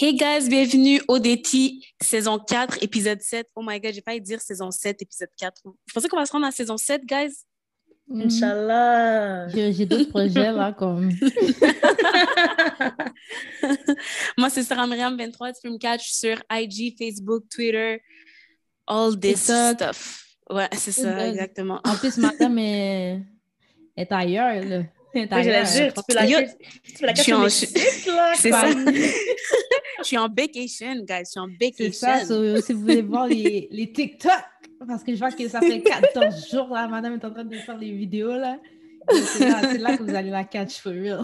[0.00, 3.48] Hey guys, bienvenue au DT saison 4, épisode 7.
[3.56, 5.60] Oh my god, j'ai pas à dire saison 7, épisode 4.
[5.64, 7.34] Vous pensez qu'on va se rendre à saison 7, guys?
[8.08, 9.48] Inch'Allah.
[9.48, 11.10] J'ai j'ai d'autres projets là, comme.
[14.38, 15.54] Moi, c'est Sarah Myriam 23.
[15.54, 18.00] Tu peux me catch sur IG, Facebook, Twitter,
[18.86, 19.74] all this TikTok.
[19.74, 20.26] stuff.
[20.48, 21.28] Ouais, c'est ça, TikTok.
[21.28, 21.80] exactement.
[21.82, 23.20] En plus, madame est,
[23.96, 24.84] est ailleurs, là.
[25.14, 28.32] J'allais ailleurs, dire, tu peux la tu peux la je suis cacher en- Mexique, là.
[28.36, 28.60] C'est quoi.
[28.60, 28.74] ça.
[30.00, 31.24] Je suis en vacation, guys.
[31.24, 31.46] Je suis en
[31.92, 32.26] ça, vacation.
[32.26, 34.30] so, si vous voulez voir les, les TikTok,
[34.86, 37.56] parce que je vois que ça fait 14 jours, là, madame est en train de
[37.56, 38.58] faire les vidéos, là.
[39.10, 41.22] C'est là, que vous allez la catch for real.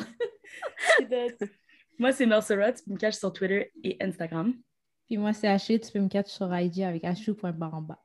[1.99, 2.73] Moi, c'est Mercera.
[2.73, 4.55] Tu peux me cacher sur Twitter et Instagram.
[5.07, 7.99] Puis moi, c'est Haché, tu peux me catch sur IG avec hachou.baramba.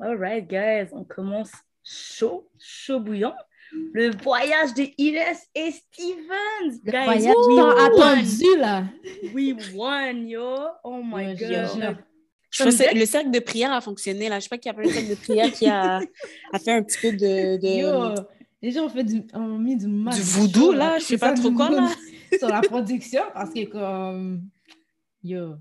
[0.00, 0.88] All right, guys.
[0.92, 3.34] On commence chaud, chaud bouillant.
[3.92, 6.80] Le voyage de Inès et Stevens.
[6.84, 8.84] Le guys, voyage we attendu, là.
[9.34, 10.56] We won, yo.
[10.84, 11.98] Oh my God.
[12.50, 14.28] Je pense que le cercle de prière a fonctionné.
[14.28, 14.38] Là.
[14.38, 16.00] Je sais pas qui a fait le cercle de prière qui a,
[16.52, 18.14] a fait un petit peu de, de- Yo,
[18.62, 20.14] les gens ont, fait du, ont mis du mal.
[20.14, 20.98] du voodoo, chaud, là.
[20.98, 21.90] Je sais pas trop quoi, là.
[22.38, 24.48] Sur la production, parce que comme...
[25.22, 25.56] Yo.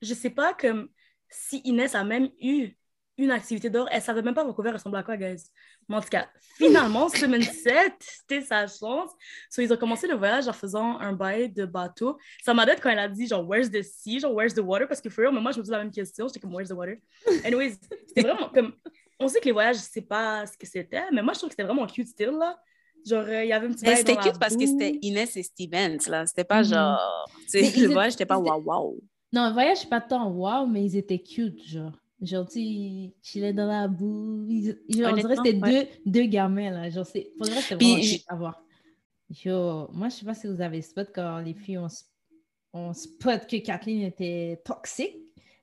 [0.00, 0.88] Je sais pas comme
[1.28, 2.70] si Inès a même eu
[3.18, 3.86] une activité d'or.
[3.90, 5.42] Elle savait même pas Vancouver ressemblait à quoi, guys.
[5.88, 9.10] Mais en tout cas, finalement, semaine 7, c'était sa chance.
[9.50, 12.16] So, ils ont commencé le voyage en faisant un bail de bateau.
[12.42, 14.20] Ça m'a quand elle a dit, genre, where's the sea?
[14.20, 14.86] Genre, where's the water?
[14.88, 16.26] Parce que, for real, mais moi, je me dis la même question.
[16.28, 16.96] J'étais comme, where's the water?
[17.44, 17.76] Anyways,
[18.08, 18.72] c'était vraiment comme...
[19.18, 21.54] On sait que les voyages, c'est pas ce que c'était, mais moi, je trouve que
[21.54, 22.58] c'était vraiment cute still, là.
[23.06, 25.36] Genre, euh, il y avait un petit Mais bail c'était cute parce que c'était Inès
[25.36, 26.24] et Stevens, là.
[26.26, 26.68] C'était pas Mhm.
[26.68, 27.28] genre...
[27.52, 28.98] ils le voyage, c'était pas waouh waouh.
[29.32, 31.92] Non, le voyage, pas tant wow, mais ils étaient cute, genre.
[32.22, 33.10] Genre, tu
[33.54, 34.46] dans la boue.
[34.88, 36.90] Genre, on dirait que c'était deux, deux gamins, là.
[36.90, 37.30] Genre, c'est...
[37.38, 38.62] Pour le reste, Puis vraiment cute à voir.
[39.44, 41.86] Yo, moi, je sais pas si vous avez spot quand les filles ont,
[42.72, 45.16] ont spot que Kathleen était toxique,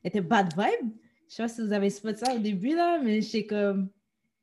[0.04, 0.90] était bad vibe.
[1.30, 3.90] Je sais pas si vous avez spot ça au début, là, mais j'étais comme...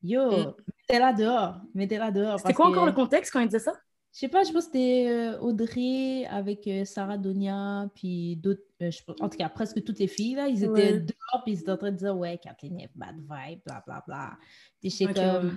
[0.02, 0.54] Yo, Mm.
[0.88, 1.56] mettez-la dehors.
[1.74, 2.38] Mettez-la dehors.
[2.38, 3.72] C'était quoi que- encore le contexte quand il disait ça?
[4.14, 8.62] Je sais pas, je pense que c'était euh, Audrey avec euh, Sarah Donia, puis d'autres,
[8.80, 11.00] euh, je pense- en tout cas, presque toutes les filles, là, ils étaient Ouais.
[11.00, 14.04] dehors, puis ils étaient en train de dire, ouais, Kathleen est bad vibe, bla bla
[14.06, 14.32] bla.
[14.80, 15.54] Puis j'étais Ok, comme, ouais.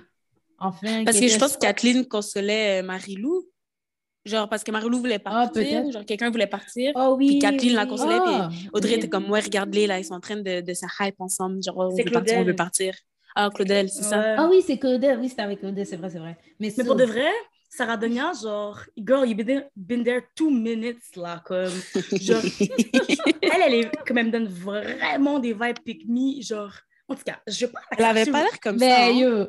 [0.58, 1.04] enfin.
[1.04, 3.44] Parce que je pense que Kathleen consolait Marie-Lou.
[4.24, 5.52] Genre, parce que Marie-Lou voulait partir.
[5.52, 5.92] peut-être.
[5.92, 6.90] genre, quelqu'un voulait partir.
[6.96, 7.28] Oh oui.
[7.28, 10.36] Puis Kathleen la consolait, Ah, Audrey était comme, ouais, regarde-les, là, ils sont en train
[10.36, 11.62] de, de se hype ensemble.
[11.62, 12.46] Genre, on C'est veut partir, on Claudel.
[12.52, 12.94] veut partir.
[13.36, 14.34] Ah, Claudel, c'est ça.
[14.36, 16.36] Ah oui, c'est Claudel, oui, c'était avec Claudel, c'est vrai, c'est vrai.
[16.58, 17.30] Mais, Mais pour de vrai,
[17.70, 21.72] Sarah Donia, genre, girl, you've been there, been there two minutes, là, comme,
[22.20, 22.42] genre,
[23.42, 26.72] elle, elle est, comme elle me donne vraiment des vibes pick me, genre,
[27.08, 29.04] en tout cas, je la Elle avait pas l'air comme Mais ça.
[29.06, 29.10] hein.
[29.18, 29.46] yo,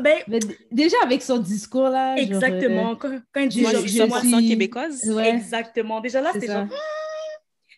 [0.00, 0.40] Ben, mais
[0.70, 2.14] déjà avec son discours, là.
[2.16, 4.48] genre, exactement, quand, quand elle dit, Moi, je- je genre, suis je moi, 100% suis-
[4.48, 5.02] québécoise.
[5.08, 6.66] euh, ouais, exactement, déjà là, c'est genre,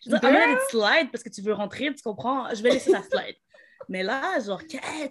[0.03, 2.53] je veux dire, I'm gonna let it slide parce que tu veux rentrer, tu comprends,
[2.53, 3.35] je vais laisser ça slide.
[3.89, 4.61] Mais là, genre,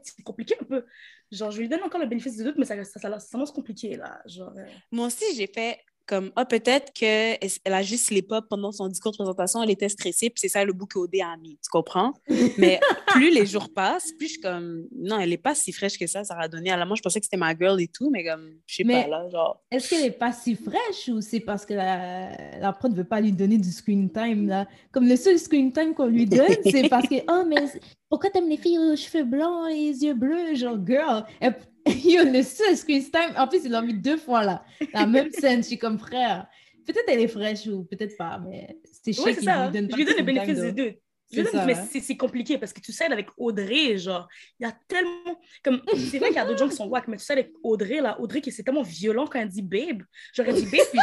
[0.03, 0.85] c'est compliqué un peu.
[1.31, 3.53] Genre, je lui donne encore le bénéfice du doute, mais ça, ça, ça, ça s'annonce
[3.53, 4.21] compliqué, là.
[4.27, 8.45] Genre, euh, Moi aussi, j'ai fait comme, ah, peut-être qu'elle elle a juste les pop
[8.49, 11.37] pendant son discours de présentation, elle était stressée, puis c'est ça le bout qu'Odé a
[11.37, 12.13] mis, tu comprends?
[12.59, 12.79] Mais
[13.09, 16.07] plus les jours passent, plus je suis comme, non, elle est pas si fraîche que
[16.07, 16.71] ça, ça a donné.
[16.71, 18.85] À la moi, je pensais que c'était ma girl et tout, mais comme, je sais
[18.85, 19.63] pas, là, genre.
[19.71, 23.05] Est-ce qu'elle est pas si fraîche ou c'est parce que la, la prod ne veut
[23.05, 24.67] pas lui donner du screen time là?
[24.93, 27.65] Comme le seul screen time qu'on lui donne, c'est parce que oh mais
[28.09, 30.55] pourquoi t'aimes les filles aux cheveux blancs et les yeux bleus?
[30.55, 31.57] Genre girl, elle-
[32.05, 35.31] Yo, le seul screen time, en plus il l'a mis deux fois là, la même
[35.33, 36.47] scène, je suis comme frère.
[36.87, 39.69] Peut-être elle est fraîche ou peut-être pas, mais c'est chiant Ouais, c'est ça.
[39.69, 40.71] donne Je lui donne le bénéfice though.
[40.73, 40.97] doute.
[41.33, 41.89] Je donne- ça, mais hein.
[41.91, 44.29] c'est compliqué parce que tu sais, avec Audrey, genre,
[44.61, 45.41] il y a tellement.
[45.65, 45.81] Comme,
[46.11, 48.01] c'est vrai qu'il y a d'autres gens qui sont wack, mais tu sais, avec Audrey,
[48.03, 50.03] là, Audrey, qui c'est tellement violent quand elle dit babe.
[50.35, 51.01] J'aurais dit babe, puis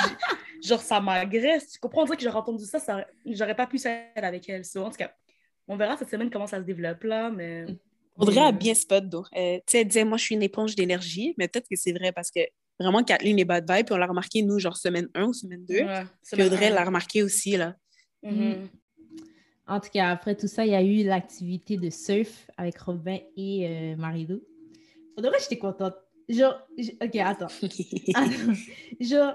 [0.63, 1.71] genre, ça m'agresse.
[1.71, 2.03] Tu comprends?
[2.03, 4.63] On dirait que j'aurais entendu ça, ça j'aurais pas pu s'aider avec elle.
[4.63, 5.11] So, en tout cas,
[5.67, 7.65] on verra cette semaine comment ça se développe, là, mais.
[8.21, 8.53] Audrey a Ouais.
[8.53, 9.27] bien spot, donc.
[9.35, 11.91] Euh, tu sais, elle disait, moi, je suis une éponge d'énergie, mais peut-être que c'est
[11.93, 12.39] vrai parce que
[12.79, 15.65] vraiment, Kathleen est bad vibe, puis on l'a remarqué, nous, genre semaine 1 ou semaine
[15.65, 15.75] 2.
[15.75, 17.75] Ouais, Puis Audrey l'a remarqué aussi, là.
[18.23, 18.67] Mhm.
[19.67, 23.19] En tout cas, après tout ça, il y a eu l'activité de surf avec Robin
[23.37, 24.41] et euh, Marie-Lou.
[25.15, 25.95] Pour de vrai, j'étais contente.
[26.27, 26.55] Genre,
[27.01, 27.47] ok, attends.
[28.15, 28.53] Attends.
[28.99, 29.33] Genre,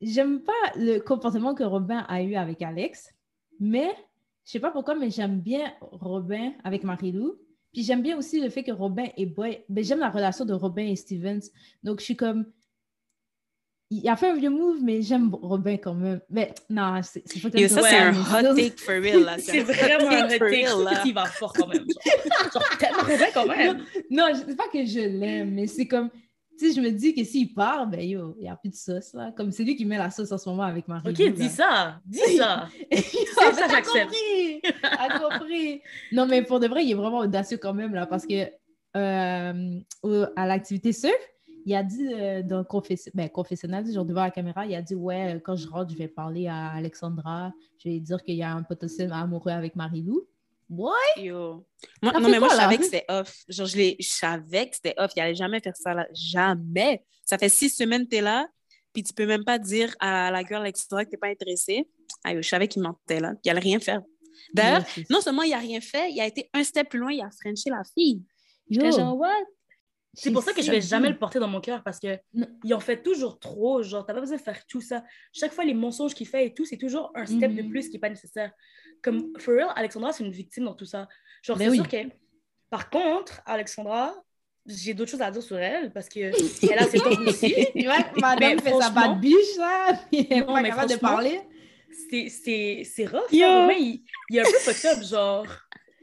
[0.00, 3.10] j'aime pas le comportement que Robin a eu avec Alex,
[3.60, 3.90] mais
[4.44, 7.36] je sais pas pourquoi, mais j'aime bien Robin avec Marie-Lou.
[7.74, 9.64] Puis j'aime bien aussi le fait que Robin et Boy.
[9.68, 11.40] Ben, j'aime la relation de Robin et Stevens.
[11.82, 12.46] Donc, je suis comme.
[13.90, 16.20] Il a fait un vieux move, mais j'aime Robin quand même.
[16.30, 18.18] Mais non, c'est c'est pas Yo, ça, c'est un mais
[18.48, 19.36] hot take for real, là.
[19.38, 20.66] C'est un vraiment un hot for take.
[20.66, 21.02] real, là.
[21.04, 21.84] Il va fort quand même.
[21.84, 23.84] Genre, Genre, Robin quand même.
[24.08, 26.10] Non, c'est pas que je l'aime, mais c'est comme,
[26.58, 28.74] tu sais, je me dis que s'il part, ben yo, il n'y a plus de
[28.74, 29.32] sauce, là.
[29.36, 31.10] Comme c'est lui qui met la sauce en ce moment avec Marie.
[31.10, 32.00] Ok, dis ça.
[32.06, 32.68] Dis ça.
[32.92, 34.12] C'est ça, j'accepte.
[35.20, 35.80] compris.
[36.12, 38.46] Non, mais pour de vrai, il est vraiment audacieux quand même, là, parce que
[38.96, 39.80] euh,
[40.36, 41.12] à l'activité surf,
[41.66, 44.82] il a dit euh, dans le confesse- ben, confessionnal, genre devant la caméra, il a
[44.82, 48.22] dit Ouais, euh, quand je rentre, je vais parler à Alexandra, je vais lui dire
[48.22, 50.26] qu'il y a un potentiel amoureux avec Marie-Lou.
[50.76, 50.92] What?
[51.22, 51.66] Yo.
[52.02, 53.34] Moi, non, mais moi, quoi, je savais que c'était off.
[53.48, 55.12] Genre, je, l'ai- je savais que c'était off.
[55.16, 56.06] Il allait jamais faire ça, là.
[56.12, 57.02] Jamais.
[57.24, 58.46] Ça fait six semaines que t'es là,
[58.92, 61.88] puis tu peux même pas dire à la girl Alexandra que t'es pas intéressée.
[62.24, 63.34] Ah, yo, je savais qu'il mentait, là.
[63.44, 64.02] Il allait rien faire.
[64.52, 67.20] D'ailleurs, non seulement il a rien fait, il a été un step plus loin, il
[67.22, 68.22] a frenché la fille.
[68.68, 69.30] Yo, genre, what?
[70.16, 72.46] C'est pour ça que je vais jamais le porter dans mon cœur parce que Non.
[72.62, 73.82] il en fait toujours trop.
[73.82, 75.02] Genre, t'as pas besoin de faire tout ça.
[75.32, 77.70] Chaque fois, les mensonges qu'il fait et tout, c'est toujours un step de Mhm.
[77.70, 78.52] plus qui n'est pas nécessaire.
[79.04, 81.06] Comme, for real, Alexandra, c'est une victime dans tout ça.
[81.42, 81.76] Genre, Ben c'est oui.
[81.76, 82.14] sûr que.
[82.70, 84.14] Par contre, Alexandra,
[84.66, 86.20] j'ai d'autres choses à dire sur elle parce que
[86.72, 87.54] elle a ses torts aussi.
[87.76, 90.62] Tu vois que madame Mais fait sa bad biche, là, puis elle est Non, pas
[90.62, 91.40] mais capable de parler.
[92.10, 93.30] C'est- C'est c'est rough.
[93.30, 93.60] Là.
[93.60, 95.46] Romain, il, il est un peu fucked up, genre.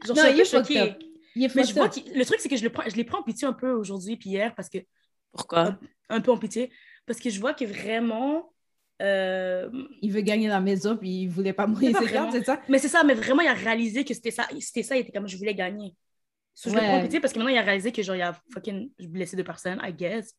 [0.06, 0.98] Genre, Non, je il suis est fucked up.
[1.34, 3.04] Il est Mais je vois qu'il- le truc, c'est que je, le prends, je les
[3.04, 4.78] prends en pitié un peu aujourd'hui puis hier parce que
[5.32, 5.78] Pourquoi?
[6.08, 6.70] un peu en pitié
[7.06, 8.51] parce que je vois que vraiment
[9.02, 9.68] euh,
[10.00, 11.90] Il veut gagner la maison, puis il voulait pas mourir
[12.32, 12.60] c'est ça?
[12.68, 15.12] mais c'est ça mais vraiment il a réalisé que c'était ça c'était ça il était
[15.12, 15.94] comme je voulais gagner
[16.54, 16.88] So, je le Ouais.
[16.88, 19.44] prends pitié parce que maintenant il a réalisé que genre il a fucking blessé deux
[19.44, 20.34] personnes I guess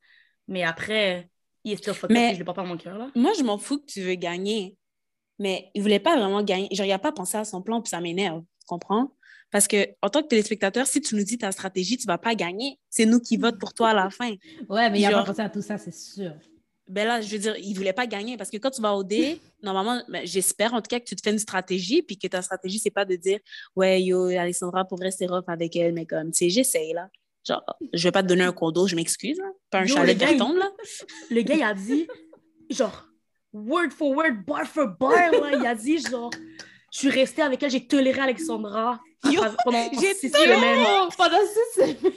[0.47, 1.27] mais après
[1.63, 3.43] il est still fucked Mais- je le porte pas dans mon cœur là Moi, je
[3.43, 4.75] m'en fous que tu veux gagner.
[5.39, 6.67] Mais il voulait pas vraiment gagner.
[6.71, 8.41] Genre, il a pas pensé à son plan, puis ça m'énerve.
[8.41, 9.15] Tu comprends?
[9.49, 12.35] Parce que, en tant que téléspectateur, si tu nous dis ta stratégie, tu vas pas
[12.35, 12.77] gagner.
[12.89, 14.33] C'est nous qui votent pour toi à la fin.
[14.69, 16.33] Ouais, mais il a pas pensé à tout ça, c'est sûr.
[16.87, 19.03] Ben là, je veux dire, il voulait pas gagner parce que quand tu vas au
[19.03, 22.27] dé, normalement, ben, j'espère en tout cas que tu te fais une stratégie puis que
[22.27, 23.39] ta stratégie, c'est pas de dire
[23.75, 27.09] Ouais, yo, Alessandra, pour vrai, c'est rough avec elle, mais comme, tu sais, j'essaye là.
[27.47, 27.61] Genre,
[27.93, 29.39] je vais pas te donner un condo, je m'excuse.
[29.69, 30.71] Pas un Yo, chalet le de il- tombe, là.
[31.29, 32.07] le gars il a dit
[32.69, 33.05] genre
[33.51, 36.31] word for word bar for bar là, il a dit genre
[36.91, 40.55] je suis restée avec elle j'ai toléré Alexandra Yo, pendant six toléré.
[40.55, 42.13] semaines pendant six semaines.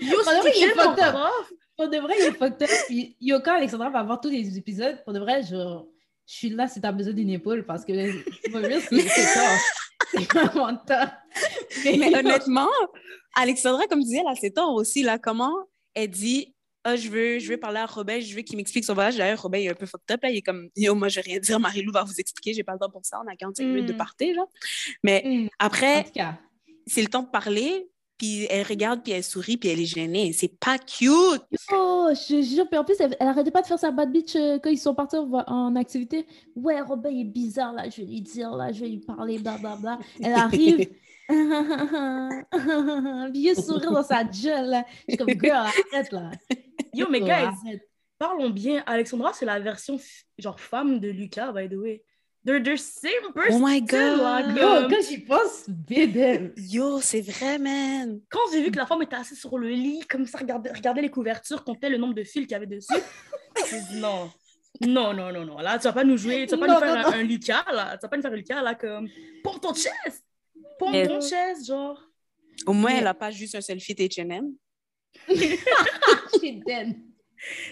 [0.00, 1.14] yo Pendant c'était qu'il est up.
[1.14, 1.52] rough.
[1.76, 2.70] Pour de vrai, il est fucked up.
[2.86, 5.56] Puis yo, quand Alexandra va voir tous les épisodes, pour de vrai, je,
[6.26, 9.58] je suis là si t'as besoin d'une épaule parce que c'est tort.
[10.12, 11.08] C'est vraiment tort.
[11.84, 12.68] Mais honnêtement,
[13.36, 15.18] Alexandra, comme tu disais, là, c'est tort aussi, là.
[15.18, 15.52] Comment
[15.94, 18.94] elle dit Ah, je veux, je veux parler à Robin, je veux qu'il m'explique son
[18.94, 19.16] voyage.
[19.16, 20.30] D'ailleurs, Robin, il est un peu fucked up, là.
[20.30, 21.60] Il est comme Yo, moi, je vais rien dire.
[21.60, 23.20] Marie-Lou va vous expliquer, j'ai pas le temps pour ça.
[23.24, 23.96] On a 45 minutes de Mm.
[23.98, 24.50] party, genre.
[25.02, 25.48] Mais Mm.
[25.58, 26.06] Après,
[26.86, 30.32] c'est le temps de parler, puis elle regarde, puis elle sourit, puis elle est gênée.
[30.32, 31.42] C'est pas cute.
[31.72, 34.36] Oh, je jure, puis en plus, elle, elle arrêtait pas de faire sa bad bitch
[34.36, 36.26] euh, quand ils sont partis en, en activité.
[36.54, 39.38] Ouais, Robin il est bizarre, là, je vais lui dire, là, je vais lui parler,
[39.38, 39.98] blablabla.
[40.20, 40.88] Elle arrive.
[43.32, 44.84] Vieux sourire dans sa gueule, là.
[45.08, 46.30] Je suis comme, girl, arrête, là.
[46.96, 47.80] yo mais guys
[48.18, 49.98] parlons bien Alexandra c'est la version
[50.38, 52.02] genre femme de Lucas by the way
[52.46, 54.56] they're the same person Oh my là, God.
[54.56, 56.52] Yo, comme- quand j'y pense, bidem.
[56.56, 58.20] Yo, c'est vrai, man.
[58.30, 61.02] quand j'ai vu que la femme était assise sur le lit comme ça regardait, regardait
[61.02, 62.94] les couvertures comptait le nombre de fils qu'il y avait dessus
[63.70, 64.30] j'ai dit non
[64.82, 65.56] non, non, non, non.
[65.58, 67.16] Là, tu vas pas nous jouer, tu vas pas Non, nous faire non, un, non.
[67.16, 67.96] un Lucas, là.
[67.96, 69.08] Tu vas pas nous faire un Lucas, là, comme...
[69.42, 70.22] Pompe ton chest!
[70.78, 71.98] Pompe Mais- ton chest, genre.
[72.66, 74.52] Au moins, Mais- elle a pas juste un selfie H&M.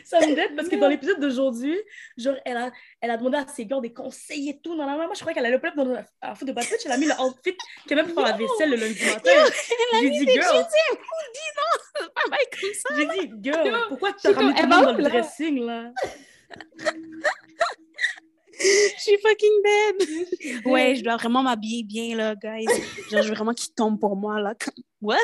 [0.05, 1.77] Ça me dette parce que dans l'épisode d'aujourd'hui,
[2.17, 4.75] genre, elle a, elle a demandé à ses gars des conseils et tout.
[4.75, 6.93] Non, non, non, moi, je croyais qu'elle allait pas dans la, faute de Bitch, elle
[6.93, 7.57] a mis le outfit
[7.87, 9.31] qu'elle même pour faire la vaisselle le lundi matin.
[10.01, 10.67] J'ai dit, girl,
[12.15, 12.95] Pas mal comme ça.
[12.97, 15.93] j'ai dit, girl, pourquoi tu t'as ramené tout elle dans le dressing, là?
[18.57, 20.67] Je suis fucking dead.
[20.67, 22.67] Ouais, je dois vraiment m'habiller bien, là, guys.
[23.11, 24.55] Genre, je veux vraiment qu'il tombe pour moi, là.
[25.03, 25.19] What?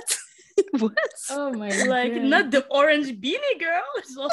[0.80, 0.94] What?
[1.30, 2.22] Oh my Like, god.
[2.24, 3.84] not the orange beanie, girl!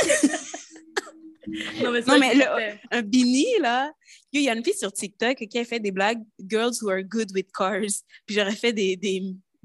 [1.81, 3.89] Non, mais, Non, mais le- Un beanie, là.
[4.33, 7.01] Il y a une fille sur TikTok qui a fait des blagues «Girls who are
[7.01, 8.03] good with cars».
[8.25, 9.23] Puis j'aurais fait des, des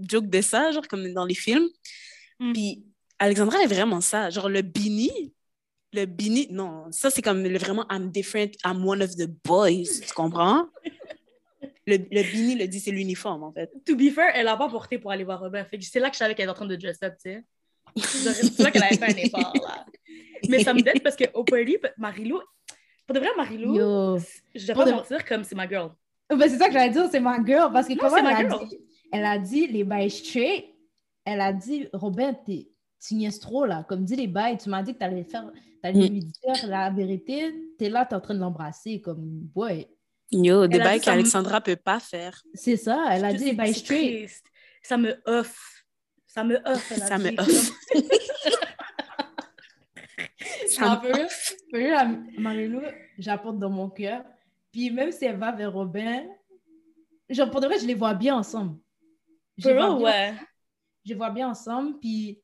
[0.08, 1.68] jokes de ça, genre comme dans les films.
[2.38, 2.52] Mm.
[2.52, 2.84] Puis
[3.18, 4.30] Alexandra est vraiment ça.
[4.30, 5.34] Genre le beanie,
[5.92, 10.00] le beanie, non, ça c'est comme le, vraiment «I'm different, I'm one of the boys».
[10.06, 10.68] Tu comprends?
[11.86, 13.70] Le, le beanie le dit, c'est l'uniforme, en fait.
[13.86, 15.64] To be fair, elle l'a pas porté pour aller voir Robin.
[15.64, 17.30] Fait que c'est là que je savais qu'elle était en train de dress up, tu
[17.32, 17.44] sais.
[17.96, 19.84] C'est là qu'elle avait fait un effort, là.
[20.48, 22.40] Mais ça me dette parce qu'au party, Marilou,
[23.06, 23.74] pour de vrai, Marilou,
[24.54, 25.90] je vais pas de- mentir comme c'est ma girl.
[26.30, 27.72] Ben, c'est ça que j'allais dire, c'est ma girl.
[27.72, 28.68] Parce que Non, comment elle ma a, girl.
[28.68, 28.78] dit,
[29.12, 30.66] elle a dit les bails straight.
[31.24, 32.68] Elle a dit, Robin, t'es-
[33.06, 33.84] tu niaises trop là.
[33.88, 35.50] Comme dit les bails, tu m'as dit que t'allais faire,
[35.82, 36.12] t'allais Mm.
[36.12, 37.52] lui dire la vérité.
[37.78, 39.00] T'es là, t'es en train de l'embrasser.
[39.00, 39.88] Comme, ouais.
[40.32, 42.42] Yo, des bails qu'Alexandra peut pas faire.
[42.54, 44.42] C'est ça, elle a dit les bails C'est straight.
[44.82, 45.84] Ça me off.
[46.26, 47.36] Ça me a Ça me dit.
[47.38, 47.72] heurte.
[50.68, 52.80] Ça Un me- peu, Marie-Lou,
[53.18, 54.24] j'apporte dans mon cœur.
[54.72, 56.24] Puis même si elle va vers Robin,
[57.28, 58.78] genre pour de vrai, je les vois bien ensemble.
[59.58, 60.34] Je les Pour vois bien- ouais.
[61.04, 61.98] je les vois bien ensemble.
[62.00, 62.40] Puis,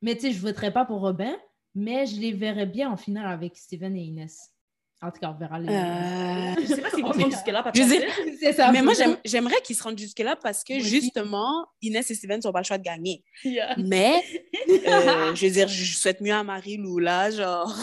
[0.00, 1.36] mais tu sais, je voterai pas pour Robin,
[1.74, 4.54] mais je les verrais bien en finale avec Steven et Inès.
[5.02, 5.68] En tout cas, on verra les.
[5.68, 8.70] Euh, Je sais pas s'ils vont se rendre jusque-là, Je C'est ça.
[8.70, 12.52] Mais moi, j'aime- j'aimerais qu'ils se rendent jusque-là parce que justement, Inès et Steven n'ont
[12.52, 13.24] pas le choix de gagner.
[13.44, 13.74] Yeah.
[13.78, 14.22] Mais,
[14.68, 17.74] euh, je veux dire, je souhaite mieux à Marie-Lou, là, genre.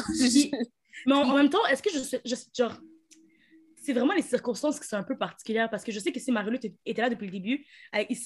[1.05, 2.77] Mais en, en même temps, est-ce que je, je genre,
[3.83, 6.31] c'est vraiment les circonstances qui sont un peu particulières parce que je sais que si
[6.31, 8.17] Marie-Lou était- était là depuis le début, avec, il-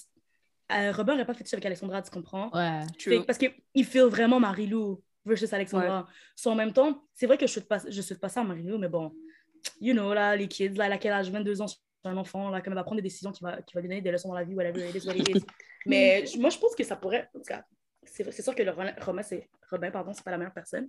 [0.71, 2.49] euh, Robin n'aurait pas fait ça avec Alexandra, tu comprends?
[2.53, 2.81] Ouais.
[2.99, 3.25] Fait- True.
[3.25, 6.07] parce qu'il feel vraiment Marie-Lou versus Alexandra.
[6.35, 8.77] So, en même temps, c'est vrai que je pas, je souhaite pas ça à Marie-Lou,
[8.77, 9.13] mais bon,
[9.79, 11.29] you know, là, les kids, là, a quel âge?
[11.29, 13.73] 22 ans, c'est un enfant, là, comme elle va prendre des décisions qui va, qui
[13.73, 15.45] va lui donner des leçons dans la vie, whatever, it is what it is.
[15.85, 17.63] mais moi, je pense que ça pourrait, en tout cas,
[18.05, 20.87] c'est sûr que le Robin, c'est, Robin, pardon, c'est pas la meilleure personne,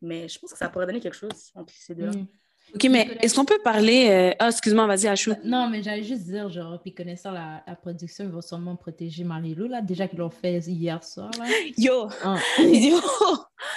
[0.00, 2.12] mais je pense que ça pourrait donner quelque chose entre ces deux-là.
[2.12, 2.26] Mm.
[2.74, 4.08] OK, mais est-ce qu'on peut parler...
[4.10, 5.32] euh, Ah, excuse-moi, vas-y, Achou.
[5.44, 9.22] Non, mais j'allais juste dire, genre, puis connaissant la, la production, ils vont sûrement protéger
[9.22, 11.44] Marie-Lou, là, déjà qu'ils l'ont fait hier soir, là.
[11.78, 12.08] Yo!
[12.58, 12.98] Yo!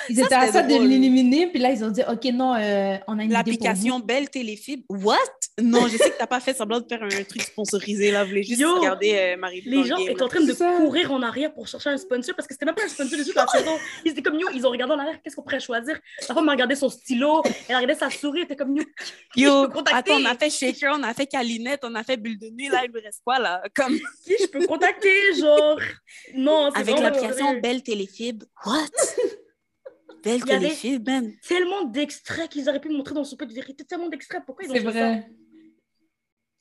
[0.09, 2.97] Ils Ça, étaient à ça de l'éliminer, puis là, ils ont dit, OK, non, euh,
[3.07, 3.99] on a une L'application.
[3.99, 4.83] Belle Téléfibre.
[4.89, 5.15] What?
[5.61, 8.23] Non, je sais que t'as pas fait semblant de faire un truc sponsorisé, là.
[8.23, 8.75] Vous voulez juste Yo!
[8.79, 10.73] regarder euh, Marie-Lou dans Les le gens étaient en train de ça.
[10.77, 13.23] courir en arrière pour chercher un sponsor parce que c'était même pas un sponsor de
[13.23, 13.71] toute la saison.
[14.05, 15.97] Ils étaient comme, yo, ils ont regardé en arrière, qu'est-ce qu'on pourrait choisir?
[16.27, 18.76] La femme a regardé son stylo, elle a regardé sa souris, elle était comme,
[19.35, 22.49] yo, attends, on a fait Shaker, on a fait Calinette, on a fait Bulle de
[22.49, 23.63] nuit, là, il me reste quoi, là?
[23.75, 25.79] Comme qui je peux contacter, genre?
[26.33, 27.59] Non, c'est avec l'application.
[27.59, 28.45] Belle Téléfibre.
[28.65, 28.85] What?
[30.23, 31.31] Belle Téléfibre, man.
[31.47, 34.43] Tellement d'extraits qu'ils auraient pu montrer dans Souper de vérité, tellement d'extraits.
[34.45, 35.11] Pourquoi ils ont C'est fait ça?
[35.11, 35.29] vrai.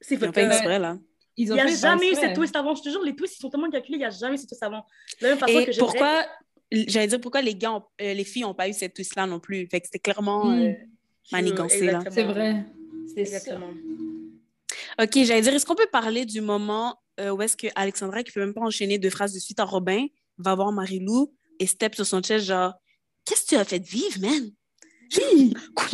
[0.01, 0.99] C'est Ils ont fait exprès, là.
[1.39, 2.75] Ils Il n'y a jamais eu cette twist avant.
[2.75, 4.49] Je te jure, les twists, ils sont tellement calculés, il n'y a jamais eu cette
[4.49, 4.87] twist avant.
[5.21, 6.25] De la même façon Et que pourquoi,
[6.71, 9.39] j'allais dire pourquoi les gars, ont- euh, les filles n'ont pas eu cette twist-là non
[9.41, 9.67] plus?
[9.69, 10.61] Fait que c'était clairement Hmm.
[10.63, 10.73] euh,
[11.33, 11.99] manigancé, là.
[11.99, 12.15] Exactement.
[12.15, 12.65] C'est vrai.
[13.15, 13.37] C'est ça.
[13.37, 13.73] Exactement.
[15.01, 18.31] OK, j'allais dire, est-ce qu'on peut parler du moment euh, où est-ce que Alexandra, qui
[18.31, 20.07] ne peut même pas enchaîner deux phrases de suite à Robin,
[20.39, 22.75] va voir Marie-Lou et step sur son chest, genre,
[23.25, 24.51] qu'est-ce que tu as fait de vivre, man?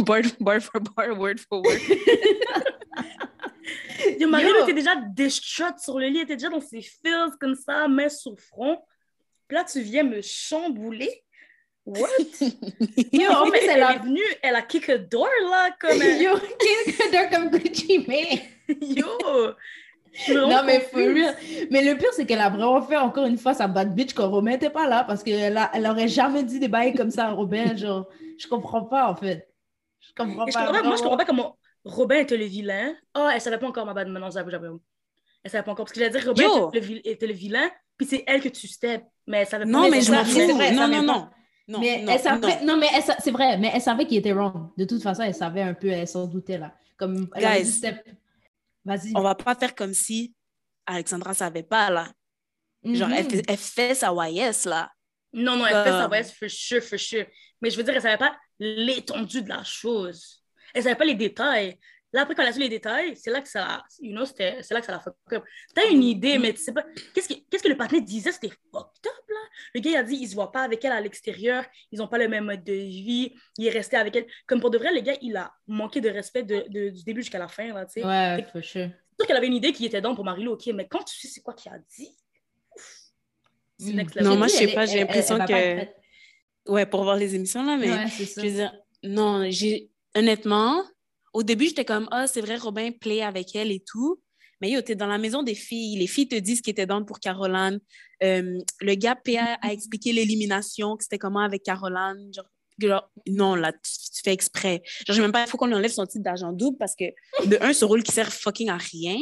[0.01, 1.79] bar, bar for bar, word for word.
[4.19, 4.63] Yo, Marie Yo.
[4.63, 8.09] était déjà distraught sur le lit, elle était déjà dans ses feels comme ça, main
[8.09, 8.79] sur le front.
[9.47, 11.22] Puis là, tu viens me chambouler.
[11.85, 12.09] What?
[13.13, 13.95] Yo, en Mais elle a...
[13.95, 17.99] est venue, elle a kick a door là, comme elle- Yo, qu'est-ce que comme Gucci
[18.07, 18.79] Mane?
[18.81, 19.55] Yo!
[20.29, 21.35] Non, mais for real.
[21.71, 24.29] Mais le pire, c'est qu'elle a vraiment fait encore une fois sa bad bitch quand
[24.31, 25.71] Robin n'était pas là parce qu'elle a...
[25.75, 27.75] elle aurait jamais dit des bails comme ça à Robin.
[27.77, 28.07] Genre,
[28.39, 29.49] je comprends pas en fait.
[30.01, 30.67] Je comprends Et je pas.
[30.67, 32.95] comprends pas- moi, je comprends pas comment Robin était le vilain.
[33.15, 34.81] Ah, elle savait pas encore ma bad maintenant, j'avoue, j'avoue.
[35.43, 35.87] Elle savait pas encore.
[35.87, 38.69] Parce que j'allais dire, Robin était le, était le vilain, puis c'est elle que tu
[38.69, 39.03] step.
[39.27, 39.71] Mais elle savait pas.
[39.71, 40.39] Non, mais je m'en ça, fous.
[40.41, 41.03] non, non, pas.
[41.03, 41.29] non.
[41.69, 42.75] Non, mais non, elle savait, non.
[42.75, 42.89] non, mais
[43.21, 44.71] c'est vrai, mais elle savait qu'il était wrong.
[44.77, 46.75] De toute façon, elle savait un peu, elle s'en doutait là.
[46.97, 47.81] Comme Guys.
[48.85, 49.13] Vas-y.
[49.15, 50.35] On va pas faire comme si
[50.87, 52.09] Alexandra savait pas, là.
[52.85, 54.91] Genre, elle, fait, elle fait sa YS, là.
[55.33, 57.27] Non, non, elle fait sa voix, for sure, for sure.
[57.61, 60.43] Mais je veux dire, elle savait pas l'étendue de la chose.
[60.75, 61.79] Elle savait pas les détails.
[62.13, 64.63] Là, après, quand elle a su les détails, c'est là que ça, you know, c'était-
[64.63, 65.45] c'est là que ça l'a fuck up.
[65.75, 68.51] T'as une idée, mais tu sais pas, qu'est-ce que, qu'est-ce que le partenaire disait, c'était
[68.51, 69.37] fucked up, là?
[69.75, 72.09] Le gars, il a dit, il se voit pas avec elle à l'extérieur, ils ont
[72.09, 74.27] pas le même mode de vie, il est resté avec elle.
[74.47, 77.23] Comme pour de vrai, le gars, il a manqué de respect de, de- du début
[77.23, 78.05] jusqu'à la fin, là, tu sais.
[78.07, 78.91] Ouais, for sure.
[78.91, 81.17] C'est sûr qu'elle avait une idée qui était dans pour Marie-Lou, ok, mais quand tu
[81.19, 82.11] sais c'est quoi qu'il a dit,
[83.79, 84.07] c'est Mm.
[84.23, 85.93] Non, moi, je sais pas, j'ai l'impression que- être.
[86.67, 88.41] Ouais, pour voir les émissions, là, mais Ouais, c'est ça.
[88.43, 90.85] je veux dire, non, j'ai honnêtement,
[91.33, 94.21] au début, j'étais comme, ah, c'est vrai, Robin play avec elle et tout.
[94.61, 95.99] Mais yo, t'es dans la maison des filles.
[95.99, 97.81] Les filles te disent ce qui était dans pour Caroline.
[98.23, 102.31] Euh, le gars PA a expliqué l'élimination, que c'était comment avec Caroline.
[102.33, 102.47] Genre,
[102.79, 104.83] genre, non, là, tu, fais exprès.
[105.07, 107.07] Genre, j'ai même pas, il faut qu'on lui enlève son titre d'agent double parce que,
[107.47, 109.17] de un, ce rôle qui sert fucking à rien.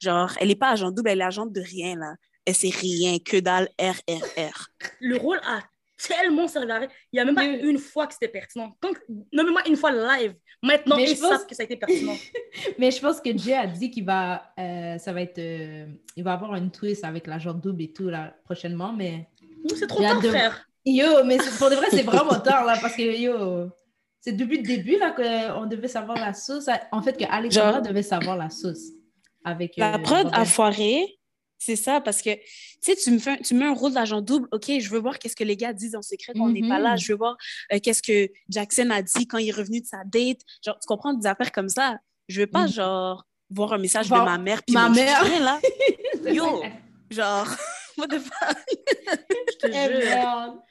[0.00, 2.14] Genre, elle est pas agent double, elle est agente de rien, là.
[2.46, 4.68] Elle c'est rien, que dalle, RRR.
[5.00, 5.60] le rôle a
[5.96, 6.88] tellement servi à rien.
[7.12, 8.76] Il n'y a même pas Mais- une fois que c'était pertinent.
[8.80, 8.92] Quand...
[9.32, 10.34] Nommez-moi une fois live.
[10.62, 12.16] Maintenant, Mais ils je pense- savent que ça a été pertinent.
[12.78, 15.86] Mais je pense que Jay a dit qu'il va, euh, ça va être, euh,
[16.16, 19.28] il va avoir une twist avec l'agent double et tout là prochainement, mais
[19.76, 20.66] c'est trop tard, de- frère.
[20.84, 23.68] yo, mais pour de vrai c'est vraiment tard là parce que yo,
[24.20, 26.66] c'est depuis le début là qu'on devait savoir la sauce.
[26.92, 28.84] En fait que Alexandra Genre- devait savoir la sauce
[29.44, 29.76] avec.
[29.76, 31.18] La euh, prod a foiré.
[31.64, 32.40] C'est ça, parce que, tu
[32.82, 34.48] sais, tu me, fais, un- tu mets un rôle d'agent double.
[34.52, 36.78] OK, je veux voir qu'est-ce que les gars disent en secret quand on n'est pas
[36.78, 36.92] là.
[36.92, 36.98] Mhm.
[36.98, 37.36] Je veux voir
[37.72, 40.40] euh, qu'est-ce que Jackson a dit quand il est revenu de sa date.
[40.64, 41.98] Genre, tu comprends des affaires comme ça.
[42.28, 42.72] Je veux pas, Mhm.
[42.72, 45.24] genre, voir un message Voir de ma mère puis ma mère.
[45.24, 45.60] juger, là.
[46.32, 46.56] Yo.
[46.58, 46.72] vrai.
[47.10, 47.48] Genre,
[47.96, 48.58] What the fuck?
[49.52, 50.62] Je te Eh, jure.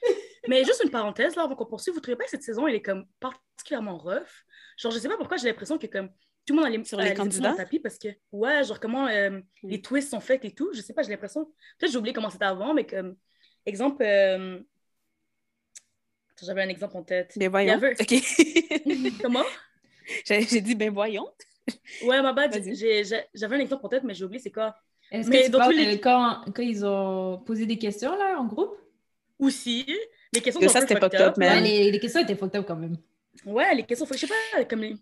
[0.50, 2.76] Mais juste une parenthèse, là, avant qu'on poursuive, vous trouvez pas que cette saison, elle
[2.76, 4.44] est comme particulièrement rough?
[4.78, 6.10] Genre, je sais pas pourquoi j'ai l'impression que comme
[6.46, 7.52] tout le monde allait Sur les candidats?
[7.52, 10.72] le tapis parce que, ouais, genre comment euh, les twists sont faits et tout.
[10.74, 11.46] Je sais pas, j'ai l'impression.
[11.78, 13.16] Peut-être j'ai oublié comment c'était avant, mais comme,
[13.66, 14.60] exemple, euh,
[16.42, 17.34] j'avais un exemple en tête.
[17.38, 17.74] Ben voyons.
[17.74, 18.14] Avait- OK.
[19.22, 19.44] Comment?
[20.26, 21.32] J'ai j'ai dit, ben voyons.
[22.04, 22.52] Ouais, ma bad,
[23.34, 24.76] j'avais un exemple en tête, mais j'ai oublié c'est quoi.
[25.10, 28.46] Est-ce Mais que tu parles les- quand, quand ils ont posé des questions là en
[28.46, 28.76] groupe?
[29.40, 29.86] Aussi,
[30.34, 31.38] les questions Que sont ça, c'était fucked up.
[31.38, 32.98] Ouais, les, les questions étaient fucked up quand même.
[33.46, 34.96] Ouais, les questions, je sais pas, comme les...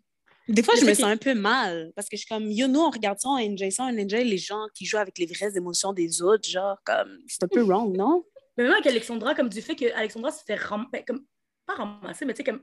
[0.51, 2.79] Des fois, je me sens un peu mal parce que je suis comme, yo, nous,
[2.81, 5.55] on regarde ça, on enjoy ça, on enjoy les gens qui jouent avec les vraies
[5.57, 6.47] émotions des autres.
[6.47, 8.23] Genre, comme, c'est un peu wrong, non?
[8.57, 10.85] Mais même avec Alexandra, comme du fait que Alexandra se fait ram...
[10.91, 11.25] ben, comme
[11.65, 12.61] pas ramasser, mais tu sais, comme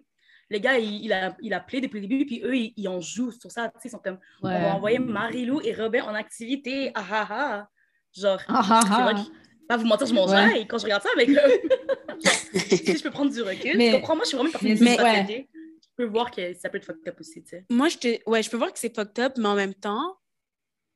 [0.50, 2.88] les gars, il, il a, il a appelé depuis le début, puis eux, ils, ils
[2.88, 3.68] en jouent sur ça.
[3.68, 6.90] Tu sais, ils sont comme, on va envoyer Marie-Lou et Robin en activité.
[6.94, 7.68] Ah ah ah.
[8.16, 9.24] Genre, Ah, ah, vrai ah.
[9.68, 10.32] pas vous mentir, je m'en Ouais.
[10.36, 13.88] jaille quand je regarde ça, mais comme, genre, si je peux prendre du recul, Mais-
[13.90, 14.16] tu comprends?
[14.16, 15.48] Moi, je suis vraiment une personne mais- qui ouais.
[15.98, 17.64] Je peux voir que ça peut être fucked up aussi, tu sais.
[17.70, 18.30] Moi, je, te...
[18.30, 20.16] ouais, je peux voir que c'est fucked up, mais en même temps,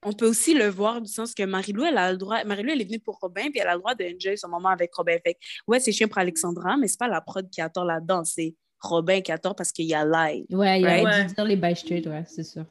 [0.05, 2.45] on peut aussi le voir du sens que Marie-Lou, elle a le droit.
[2.45, 4.95] Marie-Lou, elle est venue pour Robin, puis elle a le droit d'enjoy son moment avec
[4.95, 5.17] Robin.
[5.25, 7.85] Fait que, ouais, c'est chiant pour Alexandra, mais c'est pas la prod qui a tort
[7.85, 10.45] là-dedans, c'est Robin qui a tort parce qu'il y a live.
[10.51, 11.57] Ouais, il a Ouais.
[11.57, 12.65] les straight, ouais, c'est sûr.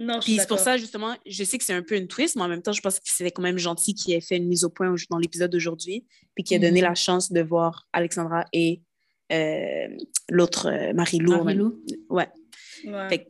[0.00, 2.42] Non, Puis c'est pour ça, justement, je sais que c'est un peu une twist, mais
[2.42, 4.62] en même temps, je pense que c'était quand même gentil qu'il ait fait une mise
[4.62, 6.06] au point dans l'épisode d'aujourd'hui,
[6.36, 6.86] puis qu'il a donné Mhm.
[6.88, 8.80] la chance de voir Alexandra et
[9.32, 9.88] euh,
[10.28, 11.42] l'autre euh, Marie-Lou.
[11.44, 11.84] Marie-Lou.
[12.08, 12.28] Ouais.
[12.84, 13.08] Ouais.
[13.08, 13.28] Fait que-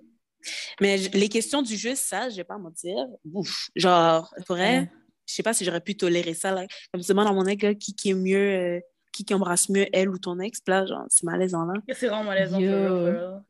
[0.81, 2.95] Mais je- les questions du jeu, ça, je vais pas mentir.
[3.33, 3.69] Ouf.
[3.77, 4.91] Genre, pour vrai, Ouais.
[5.27, 6.53] je sais pas si j'aurais pu tolérer ça.
[6.53, 6.67] Là.
[6.93, 8.37] Comme tu demandes à mon ex, là, qui, qui est mieux,
[8.77, 8.81] euh,
[9.13, 11.75] qui, qui embrasse mieux elle ou ton ex, là, genre, c'est malaisant, là.
[11.93, 12.59] C'est vraiment malaisant.
[12.61, 12.71] Yo.
[12.71, 13.43] real.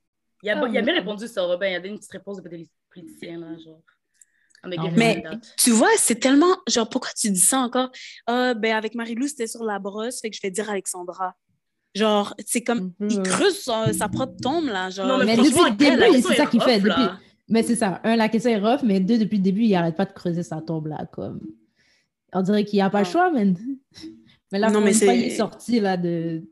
[0.43, 1.67] Il a, il a bien répondu sur Robin.
[1.69, 2.49] Il a donné une petite réponse de
[2.91, 3.83] politicien, là, genre.
[4.63, 5.23] Ah, mais-.
[5.57, 6.57] Tu vois, c'est tellement.
[6.69, 7.91] Genre, pourquoi tu dis ça encore?
[8.27, 11.37] Ah, ben, avec Marie-Lou, c'était sur la brosse, fait que je vais dire Alexandra.
[11.95, 12.93] Genre, c'est comme.
[13.01, 13.09] Mhm.
[13.11, 14.91] Il creuse sa, sa propre tombe, là.
[14.91, 17.09] Genre, Non, mais, Mais depuis le début, c'est ça qu'il fait, depuis-.
[17.49, 18.01] Mais c'est ça.
[18.05, 20.43] Un, la question est rough, mais deux, depuis le début, il arrête pas de creuser
[20.43, 21.07] sa tombe là.
[21.13, 21.41] Comme...
[22.35, 23.11] On dirait qu'il n'y a pas le Ah.
[23.11, 23.57] choix, man.
[24.53, 26.43] Mais là, Non, mais c'est- il est sorti là de,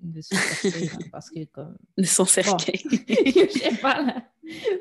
[0.00, 1.76] de son cercueil, là, parce que comme.
[1.98, 2.80] de son cercueil.
[2.86, 4.22] Je sais pas là.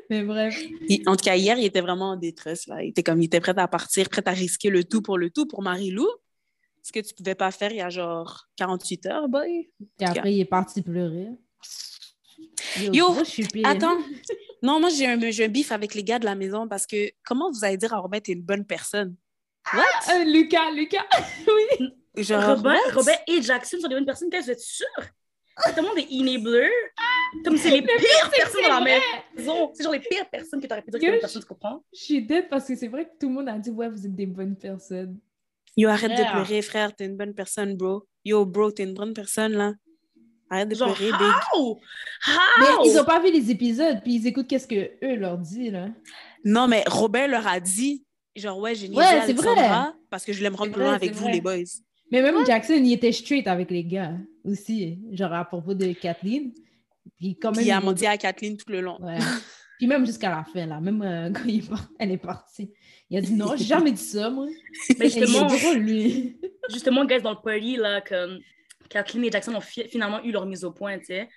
[0.09, 0.57] Mais bref.
[0.87, 2.67] Il- en tout cas, hier, il était vraiment en détresse.
[2.67, 2.81] Là.
[2.83, 5.29] Il était comme, il était prêt à partir, prêt à risquer le tout pour le
[5.29, 6.07] tout pour Marie-Lou.
[6.83, 9.69] Ce que tu pouvais pas faire il y a genre 48 heures, boy.
[9.99, 11.29] Et après, il est parti pleurer.
[12.91, 13.23] Yo, gros.
[13.63, 13.97] Attends.
[14.63, 17.11] Non, moi, j'ai un, j'ai un bif avec les gars de la maison parce que
[17.25, 19.13] comment vous allez dire à Robin, t'es une bonne personne?
[19.75, 21.03] Euh, Lucas, Lucas.
[22.15, 22.93] Genre, Robin, what?
[22.93, 24.29] Robin et Jackson sont des bonnes personnes.
[24.29, 24.87] Qu'est-ce que vous êtes sûrs?
[25.65, 26.71] C'est tellement des enablers.
[27.43, 29.01] Comme c'est les pires personnes dans la
[29.35, 29.71] maison.
[29.73, 31.83] C'est genre les pires personnes que tu aurais pu dire que une personne, tu comprends?
[31.93, 34.05] Je suis dead parce que c'est vrai que tout le monde a dit Ouais, vous
[34.05, 35.19] êtes des bonnes personnes.
[35.75, 36.95] Yo, arrête de pleurer, frère.
[36.95, 38.05] T'es une bonne personne, bro.
[38.25, 39.73] Yo, bro, t'es une bonne personne, là.
[40.49, 41.33] Arrête de Genre, pleurer, big.
[41.53, 41.79] how?
[42.59, 45.71] Mais ils ont pas vu les épisodes, puis ils écoutent qu'est-ce que eux leur disent
[45.71, 45.87] là.
[46.45, 48.03] Non, mais Robin leur a dit,
[48.35, 50.95] genre, ouais, j'ai niaisé Ouais, c'est Alexandra parce que je voulais me rendre loin vrai,
[50.95, 51.33] avec vous, vrai.
[51.33, 51.63] les boys.
[52.11, 56.51] Mais même Jackson, il était straight avec les gars aussi, genre à propos de Kathleen.
[57.17, 57.57] Puis quand même.
[57.57, 59.01] Puis il a menti à Kathleen tout le long.
[59.01, 59.17] Ouais.
[59.77, 62.71] Puis même jusqu'à la fin, là, même euh, quand il est par- elle est partie,
[63.09, 64.47] il a dit non, j'ai jamais dit ça, moi.
[64.99, 66.37] Mais justement, drôle, lui.
[66.69, 68.39] justement, guys, dans le party, là, comme
[68.89, 71.29] Kathleen et Jackson ont fi- finalement eu leur mise au point, tu sais.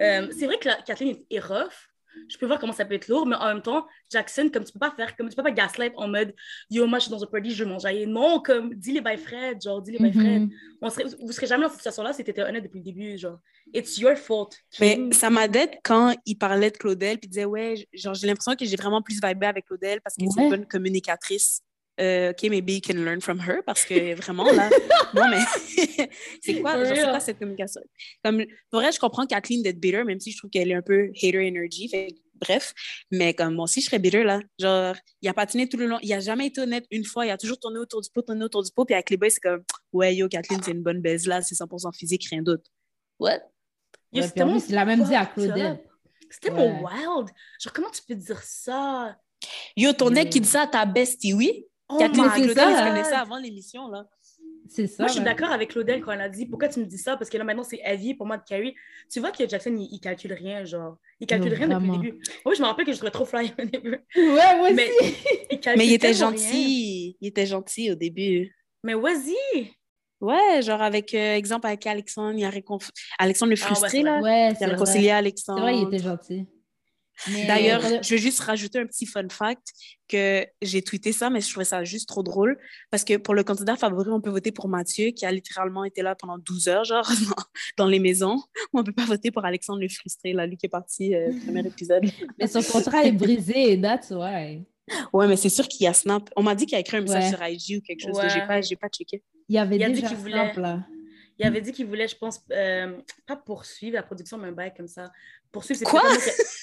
[0.00, 1.88] Euh, c'est vrai que la- Kathleen est rough.
[2.28, 4.72] Je peux voir comment ça peut être lourd, mais en même temps, Jackson, comme tu
[4.72, 6.34] peux pas faire, comme tu peux pas gaslight en mode
[6.70, 8.06] Yo, moi je suis dans un party, je veux manger.
[8.06, 10.48] Non, comme dis les by Fred, genre dis les by Fred.
[10.80, 13.38] On serait, vous serez jamais dans cette situation-là si t'étais honnête depuis le début, genre.
[13.72, 14.50] It's your fault.
[14.80, 15.12] Mais Kim.
[15.12, 18.54] ça m'a d'aide quand il parlait de Claudel, puis il disait, ouais, genre, j'ai l'impression
[18.56, 21.62] que j'ai vraiment plus vibé avec Claudel parce que c'est une bonne communicatrice.
[22.00, 24.70] Euh, OK, maybe you can learn from her parce que vraiment, là,
[25.14, 25.40] non, mais
[26.40, 27.82] c'est quoi, genre, quoi cette communication?
[28.24, 30.82] Comme, pour vrai, je comprends Kathleen d'être bitter, même si je trouve qu'elle est un
[30.82, 32.72] peu hater energy, fait bref,
[33.10, 34.40] mais comme moi aussi, je serais bitter, là.
[34.58, 37.30] Genre, il a patiné tout le long, il a jamais été honnête une fois, il
[37.30, 39.40] a toujours tourné autour du pot, tourné autour du pot, puis avec les boys, c'est
[39.40, 42.64] comme, ouais, yo, Kathleen, c'est une bonne baise, là, c'est 100% physique, rien d'autre.
[43.20, 43.40] What?
[44.12, 45.30] Yo, Ouais, c'est tellement il l'a même dit à.
[45.36, 46.90] C'est tellement Ouais.
[47.06, 47.28] wild.
[47.60, 49.16] Genre, comment tu peux dire ça?
[49.76, 51.66] Yo, ton ex qui dit ça à ta bestie, oui?
[51.88, 52.42] Oh Claudel,
[52.98, 54.06] ils se avant l'émission, là.
[54.68, 55.02] C'est ça.
[55.02, 57.16] Moi, je suis d'accord avec Claudel quand elle a dit pourquoi tu me dis ça?
[57.18, 58.74] Parce que là maintenant c'est avis pour moi de Carrie.
[59.10, 60.96] Tu vois que Jackson il, il calcule rien, genre.
[61.20, 62.22] Il calcule Non, rien depuis le début.
[62.46, 63.98] Oui, je me rappelle que je trouvais trop fly au début.
[64.16, 65.14] Ouais, moi Mais aussi.
[65.50, 66.16] il, Mais il était rien.
[66.30, 67.16] gentil.
[67.20, 68.54] Il était gentil au début.
[68.82, 69.70] Mais vas-y.
[70.20, 72.88] Ouais, genre avec, euh, exemple, avec Alexandre, il a réconf...
[73.18, 74.20] Alexandre le Ah ouais, frustré, là.
[74.20, 75.08] Ouais, Il a réconcilié vrai.
[75.08, 75.60] C'est Alexandre.
[75.62, 76.46] vrai, il était gentil.
[77.46, 79.68] D'ailleurs, euh, je vais juste rajouter un petit fun fact
[80.08, 82.58] que j'ai tweeté ça, mais je trouvais ça juste trop drôle
[82.90, 86.02] parce que pour le candidat favori, on peut voter pour Mathieu qui a littéralement été
[86.02, 87.08] là pendant 12 heures, genre,
[87.76, 88.36] dans, les maisons.
[88.72, 91.32] Ou on peut pas voter pour Alexandre le frustré, là, lui qui est parti euh,
[91.44, 92.04] premier épisode.
[92.38, 94.64] mais son contrat est brisé, that's why.
[95.12, 96.28] Ouais, mais c'est sûr qu'il y a Snap.
[96.36, 97.56] On m'a dit qu'il a écrit un message Ouais.
[97.56, 98.16] sur IG ou quelque chose.
[98.16, 98.26] Ouais.
[98.26, 99.22] que J'ai pas, j'ai pas checké.
[99.48, 100.80] Il avait Il a dit déjà voulait- Snap, là.
[101.38, 104.72] Il avait dit qu'il voulait, je pense, euh, pas poursuivre la production, mais un bail
[104.76, 105.10] comme ça.
[105.50, 106.00] Poursuivre, c'est Quoi?
[106.00, 106.14] pas,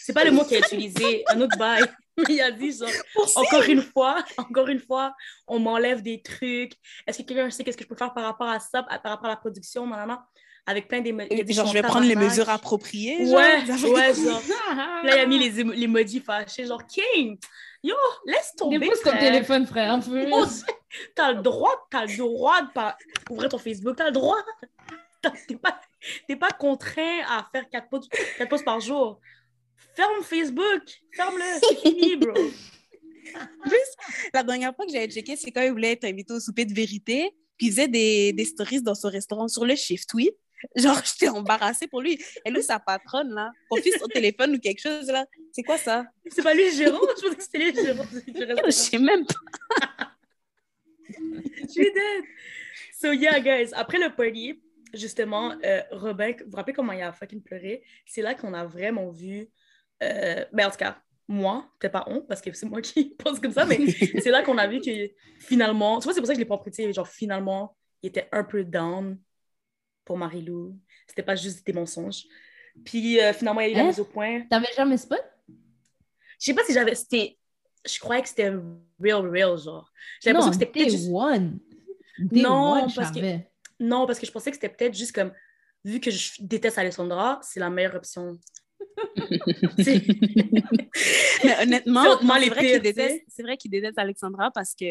[0.10, 1.84] c'est pas le mot qu'il a utilisé, un autre bail.
[2.18, 2.90] Mais il a dit, genre,
[3.36, 5.14] encore une fois, encore une fois,
[5.48, 6.74] on m'enlève des trucs.
[7.08, 9.26] Est-ce que quelqu'un sait qu'est-ce que je peux faire par rapport à ça, par rapport
[9.28, 10.26] à la production, nanana,
[10.66, 11.12] avec plein des...
[11.54, 13.26] Genre, je vais prendre les mesures appropriées.
[13.26, 13.36] genre.
[13.38, 14.42] Ouais, ouais, genre.
[15.04, 17.38] Là, il a mis les, émo- les emojis fâchés, genre, King,
[17.84, 17.96] yo,
[18.26, 20.26] laisse tomber, Dépose ton téléphone, frère, un peu.
[20.32, 20.46] Oh,
[21.16, 22.98] T'as le droit, t'as le droit de pas
[23.30, 24.38] ouvrir ton Facebook, t'as le droit.
[25.48, 25.80] T'es pas,
[26.30, 29.20] t'es pas contraint à faire 4 posts, quatre posts par jour.
[29.96, 32.34] Ferme Facebook, ferme-le, c'est fini, bro.
[34.34, 36.74] La dernière fois que j'avais checké, c'est quand il voulait être invité au souper de
[36.74, 37.32] vérité.
[37.58, 40.32] Puis il faisait des, des stories dans son restaurant sur le shift, oui.
[40.76, 42.20] Genre, j'étais embarrassée pour lui.
[42.46, 45.26] Et lui, sa patronne, là, confie son téléphone ou quelque chose, là.
[45.52, 46.06] C'est quoi ça?
[46.30, 48.06] C'est pas lui le gérant, je pensais que c'était lui le gérant
[48.66, 50.14] Je sais même pas.
[51.10, 52.24] Je suis dead.
[52.98, 54.62] So yeah, guys, après le party,
[54.94, 57.84] justement, euh, Robin, vous vous rappelez comment il a fucking pleuré?
[58.06, 59.48] C'est là qu'on a vraiment vu,
[60.04, 63.40] euh, ben en tout cas, moi, peut-être pas on, parce que c'est moi qui pense
[63.40, 63.78] comme ça, mais
[64.22, 66.48] c'est là qu'on a vu que finalement, tu vois, c'est pour ça que je l'ai
[66.48, 69.20] pas apprécié, genre finalement, il était un peu down
[70.06, 70.78] pour Marie-Lou.
[71.08, 72.24] C'était pas juste des mensonges.
[72.84, 73.88] Puis euh, finalement, il a eu la Hein?
[73.88, 74.42] mise au point.
[74.50, 75.22] T'avais jamais spot?
[76.40, 76.96] Je sais pas si j'avais.
[76.96, 77.38] C'était.
[77.86, 78.50] Je croyais que c'était
[79.00, 79.92] real, real, genre.
[80.22, 81.10] J'avais l'impression que c'était peut-être juste.
[81.12, 81.60] one.
[82.18, 83.40] Day Non, one, parce que-.
[83.80, 85.34] Non, parce que je pensais que c'était peut-être juste comme.
[85.84, 88.38] Vu que je déteste Alessandra, c'est la meilleure option.
[89.80, 90.02] C'est-
[91.44, 94.86] Mais honnêtement, C'est c'est vrai qu'il déteste, c'est qu'il déteste Alexandra parce que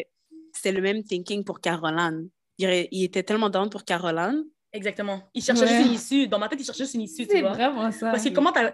[0.53, 2.29] c'était le même thinking pour Caroline.
[2.57, 4.43] Il, était tellement down pour Caroline.
[4.73, 5.21] Exactement.
[5.33, 5.67] Il cherchait Ouais.
[5.69, 6.27] juste une issue.
[6.27, 8.11] Dans ma tête, il cherchait juste une issue, C'est vraiment ça.
[8.11, 8.73] Parce que comment t'as.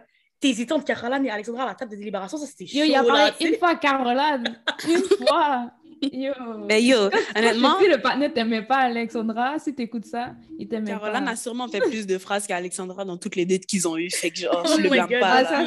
[0.71, 2.78] Entre Caroline et Alexandra à la table de délibération, ça c'était chaud.
[2.78, 4.62] Yo, il a parlé là, une fois à Caroline.
[4.88, 5.71] Une fois.
[6.12, 6.34] Yo.
[6.68, 11.00] Mais yo, honnêtement, Si le partenaire t'aimait pas, Alexandra, si t'écoutes ça, il t'aimait pas.
[11.00, 14.10] Caroline a sûrement fait plus de phrases qu'Alexandra dans toutes les dates qu'ils ont eues.
[14.12, 15.44] Fait que genre, Oh je le my blâme God, pas.
[15.48, 15.66] Ah.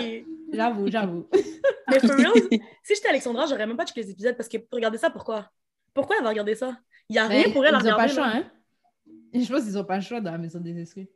[0.52, 1.28] J'avoue, j'avoue.
[1.90, 2.32] Mais for real,
[2.82, 5.50] si j'étais Alexandra, j'aurais même pas checké les épisodes parce que pour regarder ça, pourquoi?
[5.94, 6.76] Pourquoi elle va regarder ça?
[7.08, 8.08] Il y a rien Mais pour elle à ils ont pas regarder.
[8.08, 8.44] le choix, hein?
[9.34, 11.08] Je pense qu'ils ont pas le choix dans la maison des esprits.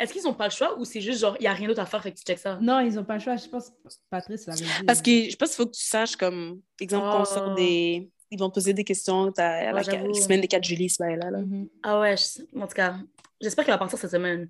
[0.00, 1.80] Est-ce qu'ils ont pas le choix ou c'est juste genre, il y a rien d'autre
[1.82, 2.58] à faire, fait que tu checkes ça?
[2.60, 3.36] Non, ils ont pas le choix.
[3.36, 3.74] Je pense que
[4.08, 4.70] Patrice l'avait dit.
[4.86, 7.54] Parce que je pense qu'il faut que tu saches, comme, exemple, quand on sort Oh.
[7.54, 8.10] des.
[8.32, 9.30] Ils vont te poser des questions.
[9.32, 11.30] T'as la Ouais, semaine des 4 juillet, ce bail-là.
[11.32, 11.38] Là.
[11.38, 11.68] Mhm.
[11.82, 12.96] Ah ouais, je- en tout cas,
[13.40, 14.48] j'espère qu'elle va partir cette semaine.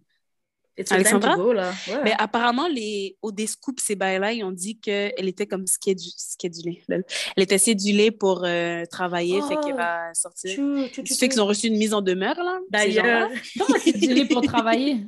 [0.90, 1.36] Alexandra?
[1.36, 1.72] go, là.
[1.88, 2.00] Ouais.
[2.04, 6.82] Mais apparemment, les, au Descoop, ces bails-là, ils ont dit qu'elle était comme schedu- schedulée.
[6.88, 7.04] Elle
[7.42, 9.60] était cédulée pour euh, travailler, fait Oh.
[9.60, 10.58] qu'elle va sortir.
[10.92, 12.60] Tu sais qu'ils ont reçu une mise en demeure, là?
[12.70, 15.06] D'ailleurs, Comment c'est dilé pour travailler?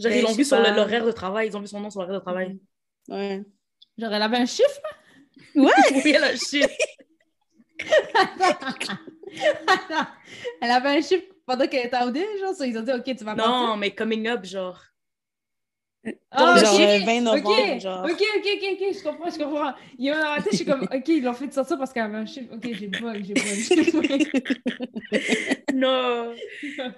[0.00, 2.00] Genre, Ben, ils l'ont vu sur l'horaire de travail, ils ont vu son nom sur
[2.00, 2.58] l'horaire de travail.
[3.08, 3.44] Ouais.
[3.96, 4.80] Genre, elle avait un chiffre?
[5.54, 5.70] oui,
[6.04, 6.68] elle a shit.
[10.60, 13.24] elle avait un chiffre pendant qu'elle était au dé, genre, ils ont dit, OK, tu
[13.24, 13.76] vas Non, partir.
[13.76, 14.82] mais coming up, genre.
[16.30, 16.80] Ah, Genre, ok.
[16.80, 18.04] euh, 20 novembre, Ok, genre.
[18.04, 19.72] Ok, ok, ok, ok, je comprends, je comprends.
[19.98, 22.26] Dans ma tête, je suis comme, ok, ils l'ont fait sortir parce qu'elle avait un
[22.26, 22.52] chiffre.
[22.54, 24.28] Ok, j'ai bug, j'ai bug,
[25.74, 26.34] non.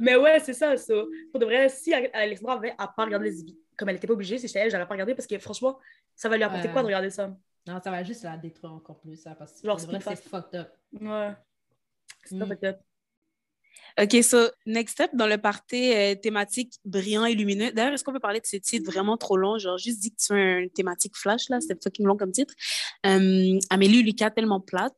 [0.01, 0.77] mais ouais, c'est ça.
[0.77, 1.09] so.
[1.31, 4.12] Pour de vrai, si Alexandra avait à pas regarder les vidéos, comme elle était pas
[4.14, 5.79] obligée, si j'étais elle, j'aurais pas regardé parce que franchement,
[6.14, 6.73] ça va lui apporter Ouais.
[6.73, 7.29] quoi de regarder ça?
[7.66, 10.59] Non, ça va juste la détruire encore plus, ça, parce que Genre, c'est c'est fucked
[10.61, 10.68] up.
[11.01, 11.31] Ouais.
[12.25, 12.49] C'est pas Mm.
[12.49, 12.81] fucked up.
[14.01, 17.73] OK, so, next step dans le party euh, thématique brillant et lumineux.
[17.73, 19.59] D'ailleurs, est-ce qu'on peut parler de ce titre vraiment trop long?
[19.59, 21.61] Genre, juste dit que tu as une thématique flash, là.
[21.61, 22.55] C'était fucking long comme titre.
[23.07, 24.95] Euh, Amélie Lucas, tellement plate.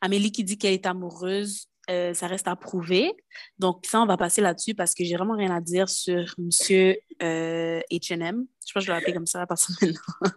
[0.00, 3.12] Amélie qui dit qu'elle est amoureuse, euh, ça reste à prouver.
[3.58, 6.96] Donc, ça, on va passer là-dessus parce que j'ai vraiment rien à dire sur Monsieur
[7.22, 8.44] euh, H&M.
[8.66, 10.32] Je pense que je vais l'appeler comme ça à partir de maintenant.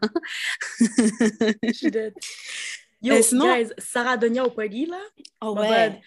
[1.63, 2.13] Je suis dead.
[3.02, 5.00] Yo, Euh, sinon- guys, Sarah Donia au party, là.
[5.42, 6.00] oh bad.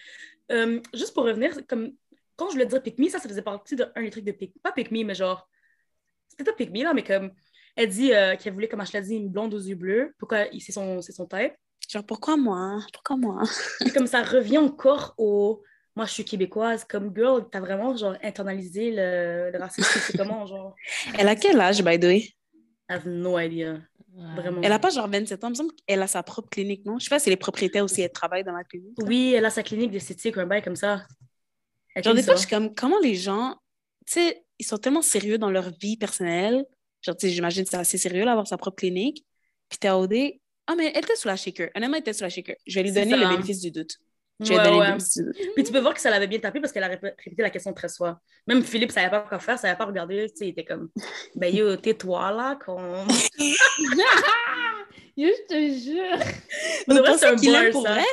[0.51, 1.93] Euh, juste pour revenir, comme
[2.35, 4.53] quand je voulais dire pick me, ça, ça faisait partie d'un des trucs de pick.
[4.61, 5.47] Pas pick me, mais genre.
[6.27, 7.31] C'était pas pick me, là, mais comme.
[7.75, 10.13] Elle dit euh, qu'elle voulait, comme je l'ai dit, une blonde aux yeux bleus.
[10.19, 11.53] Pourquoi c'est son, son type.
[11.89, 12.79] Genre, pourquoi moi?
[12.93, 13.43] Pourquoi moi?
[13.79, 15.63] Puis comme ça revient encore au.
[15.95, 16.85] Moi, je suis québécoise.
[16.85, 19.99] Comme girl, t'as vraiment, genre, internalisé le, le racisme.
[19.99, 20.75] C'est comment, genre?
[21.17, 22.33] Elle a quel âge, by the way?
[22.93, 23.81] I have no idea.
[24.15, 24.35] Ouais.
[24.35, 24.61] Vraiment.
[24.61, 25.47] Elle a pas genre 27 ans.
[25.47, 26.99] Il me semble qu'elle a sa propre clinique, non?
[26.99, 28.95] Je sais pas si elle est propriétaire aussi, elle travaille dans la clinique.
[29.01, 31.05] Oui, elle a sa clinique d'esthétique, un bail comme ça.
[31.95, 33.55] Elle Genre, des fois, je suis comme, comment les gens,
[34.05, 36.65] tu sais, ils sont tellement sérieux dans leur vie personnelle?
[37.01, 39.25] Genre, tu sais, j'imagine que c'est assez sérieux, là, avoir sa propre clinique.
[39.69, 41.69] Puis Théodé, ah, mais elle était sous la shaker.
[41.75, 42.55] Honnêtement, elle était sous la shaker.
[42.65, 43.97] Je vais lui donner le bénéfice du doute.
[44.39, 44.97] Ouais, ouais.
[45.55, 47.49] Puis tu peux voir que ça l'avait bien tapé parce qu'elle a répé- répété la
[47.49, 48.15] question très souvent.
[48.47, 50.29] Même Philippe savait pas quoi faire, savait pas regarder.
[50.31, 50.89] Tu sais, il était comme,
[51.35, 52.57] ben yo, tais-toi là.
[52.65, 53.05] Qu'on...
[55.15, 56.17] Yo, je te jure.
[56.87, 57.93] Vous vrai, c'est pensez un qu'il aime pour ça.
[57.93, 58.03] vrai?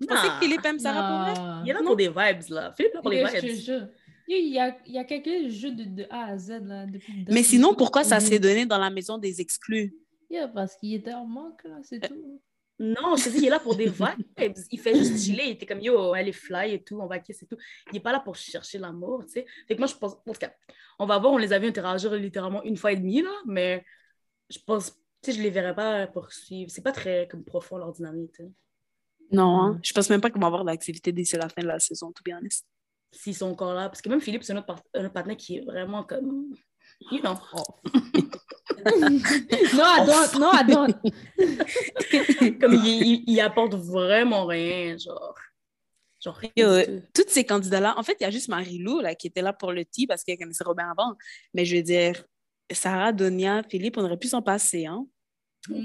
[0.00, 0.34] Vous pensez Nah.
[0.38, 1.62] que Philippe aime Sarah pour vrai?
[1.64, 2.72] Il est là pour des vibes, là.
[2.76, 3.60] Philippe, là, pour les Yo, je te vibes.
[3.64, 3.88] jure.
[4.28, 7.74] Il y a, il y a de, de A à Z là, depuis Mais sinon,
[7.74, 9.94] pourquoi ça s'est donné dans la maison des exclus?
[10.30, 12.40] Yeah, parce qu'il était en manque, là, c'est tout.
[12.78, 14.56] Non, je te dis, il est là pour des vibes.
[14.70, 15.44] Il fait juste chiller.
[15.44, 17.56] Il était comme, yo, elle est fly et tout, on va kiss et tout.
[17.92, 19.46] Il est pas là pour chercher l'amour, tu sais.
[19.68, 20.52] Fait que moi, je pense, en tout cas,
[20.98, 23.84] on va voir, on les a vus interagir littéralement une fois et demie, là, mais
[24.50, 24.90] je pense,
[25.22, 26.70] tu sais, je les verrais pas poursuivre.
[26.70, 28.50] C'est pas très comme profond leur dynamique, sais.
[29.30, 29.72] Non, hein?
[29.74, 29.80] Mhm.
[29.82, 32.22] je pense même pas qu'ils vont avoir d'activité d'ici la fin de la saison, to
[32.24, 32.66] be honest.
[33.12, 33.88] S'ils sont encore là.
[33.88, 36.52] Parce que même Philippe, c'est un autre, part- un autre partenaire qui est vraiment comme,
[37.10, 37.38] you know.
[39.74, 40.94] non, I don't, non, I don't.
[42.60, 45.34] comme il, il, il apporte vraiment rien, genre.
[46.24, 47.22] Genre, rien Yo, du tout.
[47.22, 49.72] Tous ces candidats-là, en fait, il y a juste Marie-Lou là, qui était là pour
[49.72, 51.14] le tea parce qu'elle connaissait Robin avant.
[51.52, 52.24] Mais je veux dire,
[52.70, 54.86] Sarah, Donia, Philippe, on aurait pu s'en passer.
[54.86, 55.06] Hein?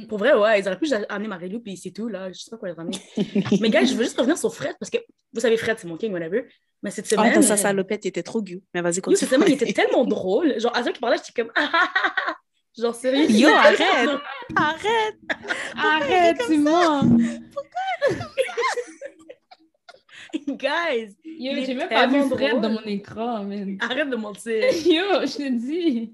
[0.09, 2.29] Pour vrai, ouais, ils auraient pu amener Marie-Lou, puis c'est tout, là.
[2.31, 2.97] Je sais pas quoi les ramener.
[3.61, 4.97] Mais gars, je veux juste revenir sur Fred, parce que
[5.33, 6.45] vous savez, Fred, c'est mon king, whatever.
[6.83, 7.33] Mais cette Ah, semaine.
[7.35, 8.61] dans sa salopette, il était trop gueux.
[8.73, 9.17] Mais vas-y, Yo, continue.
[9.17, 10.59] cette semaine, il était tellement drôle.
[10.59, 11.51] Genre, à chaque fois qu'il parlait, j'étais comme.
[11.55, 12.35] Ah, ah, ah, ah.
[12.77, 13.29] Genre, sérieux.
[13.29, 13.77] Yo, arrête.
[14.05, 14.21] drôle.
[14.55, 15.15] Arrête!
[15.77, 17.03] Arrête, tu mens.
[20.47, 22.61] Guys, Yo, Il est j'ai même pas vu tellement Fred drôle.
[22.61, 23.77] dans mon écran, man.
[23.81, 24.63] arrête de mentir.
[24.85, 26.13] Yo, je te dis.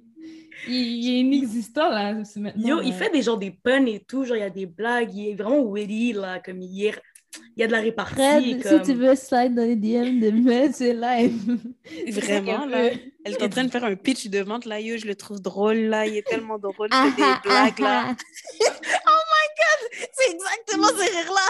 [0.68, 2.68] Il, il est inexistant, là, c'est maintenant.
[2.68, 2.96] Yo, il là.
[2.96, 4.24] fait des genres des puns et tout.
[4.24, 5.14] Genre, il y a des blagues.
[5.14, 6.40] Il est vraiment witty, là.
[6.40, 6.96] Comme il, est...
[7.56, 8.16] il y a de la répartie.
[8.16, 8.84] Fred, comme...
[8.84, 11.60] si tu veux slide dans les DM de mai, c'est live.
[12.12, 12.92] Vraiment, C'est là.
[13.26, 14.80] Elle est en train de faire un pitch de vente, là.
[14.80, 16.08] Yo, je le trouve drôle, là.
[16.08, 16.90] Il est tellement drôle.
[16.92, 18.16] Il fait des blagues, là.
[20.12, 21.50] C'est exactement ces rires-là.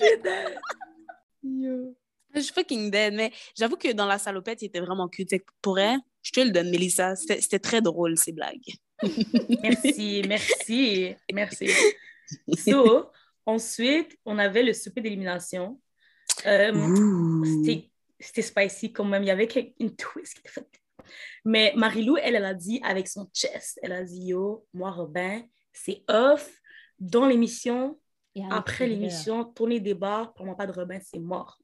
[0.00, 0.24] Yo.
[2.34, 5.30] Je suis fucking dead, mais j'avoue que dans la salopette, il était vraiment cute.
[5.62, 7.14] Pour elle, je te le donne, Mélissa.
[7.16, 8.60] C'était très drôle, ces blagues.
[9.62, 11.68] Merci, merci, merci.
[12.56, 13.10] So,
[13.44, 15.80] ensuite, on avait le souper d'élimination.
[16.46, 16.72] Euh,
[17.64, 19.22] c'était- spicy quand même.
[19.24, 20.80] Il y avait une twist qui était faite.
[21.44, 25.42] Mais Marilou, elle, elle a dit avec son chest, elle a dit Yo, moi, Robin,
[25.72, 26.50] c'est off.
[26.98, 27.98] Dans l'émission,
[28.50, 31.58] après l'émission, tourner des bars, pour moi, pas de Robin, c'est mort.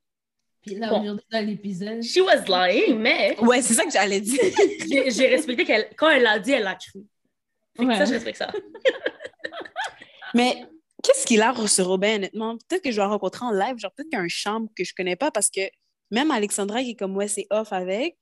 [0.62, 1.01] Puis là, Bon.
[1.01, 4.40] aujourd'hui, dans l'épisode, She was lying, mais Ouais, c'est ça que j'allais dire.
[4.90, 7.01] j'ai j'ai respecté qu'elle, quand elle l'a dit, elle l'a cru.
[7.77, 7.96] Fait que Ouais.
[7.96, 8.53] Ça, je respecte ça.
[10.35, 10.64] Mais
[11.03, 12.57] qu'est-ce qu'il a sur Robin, honnêtement?
[12.68, 13.79] Peut-être que je vais le rencontrer en live.
[13.79, 15.61] Genre, peut-être qu'il y a un chambre que je connais pas parce que
[16.11, 18.16] même Alexandra qui est comme, ouais, c'est off avec.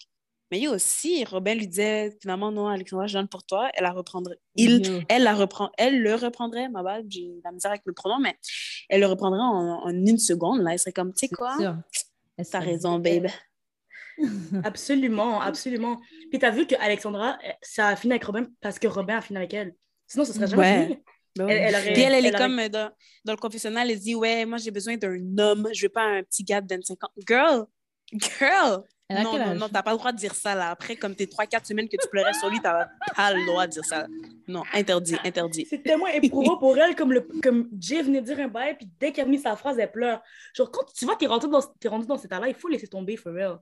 [0.51, 3.69] Mais il y a aussi, Robin lui disait, finalement, non, Alexandra, je donne pour toi.
[3.75, 4.39] Elle la reprendrait.
[4.55, 5.01] Il, Yo.
[5.11, 8.35] elle, la reprend, elle le reprendrait, ma bad, j'ai la misère avec le pronom, mais
[8.89, 10.63] elle le reprendrait en, en une seconde.
[10.63, 10.73] Là.
[10.73, 11.55] Elle serait comme, tu sais c'est quoi?
[12.51, 13.27] T'as raison, babe.
[14.65, 16.01] Absolument, absolument.
[16.31, 19.21] Puis t'as vu que Alexandra, euh, ça a fini avec Robin parce que Robin a
[19.21, 19.75] fini avec elle.
[20.07, 20.87] Sinon, ce serait jamais Ouais.
[20.87, 21.03] fini.
[21.37, 21.63] Ben Elle- oui.
[21.69, 22.91] elle aurait- Puis elle, elle est aurait- comme euh, dans,
[23.25, 26.23] dans le confessionnal, elle dit Ouais, moi j'ai besoin d'un homme, je veux pas un
[26.25, 27.11] petit gars de 25 ans.
[27.29, 27.67] Girl!
[28.13, 28.83] Girl!
[29.11, 30.71] Non, non, non, t'as pas le droit de dire ça là.
[30.71, 33.73] Après, comme tes 3-4 semaines que tu pleurais sur lui, t'as pas le droit de
[33.73, 34.07] dire ça.
[34.47, 35.67] Non, interdit, interdit.
[35.69, 38.87] C'est tellement éprouvant pour elle, comme, le, comme Jay venait de dire un bail, puis
[39.01, 40.23] dès qu'elle a mis sa phrase, elle pleure.
[40.55, 42.69] Genre, quand tu vois que t'es rentré dans, t'es rendu dans cet état-là, il faut
[42.69, 43.59] laisser tomber, for real.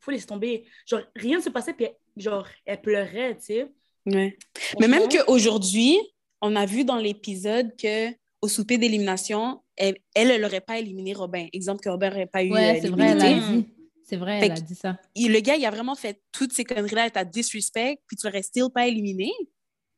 [0.00, 0.64] Il faut laisser tomber.
[0.86, 3.66] Genre, rien ne se passait, puis elle- genre, elle pleurait, tu sais.
[4.06, 4.36] Ouais.
[4.80, 5.96] Mais même qu'aujourd'hui,
[6.40, 8.08] on a vu dans l'épisode que
[8.40, 11.46] au souper d'élimination, elle, elle n'aurait pas éliminé Robin.
[11.52, 13.64] Exemple que Robin n'aurait pas eu Ouais, euh, c'est vrai, elle.
[14.08, 14.96] C'est vrai, Fait elle a dit ça.
[15.14, 18.26] Et le gars, il a vraiment fait toutes ces conneries-là, elle t'a disrespect, puis tu
[18.26, 19.30] l'aurais still pas éliminé?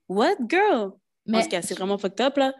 [0.08, 0.92] What, girl?
[1.26, 2.52] Mais En tout cas, c'est vraiment fucked up, là.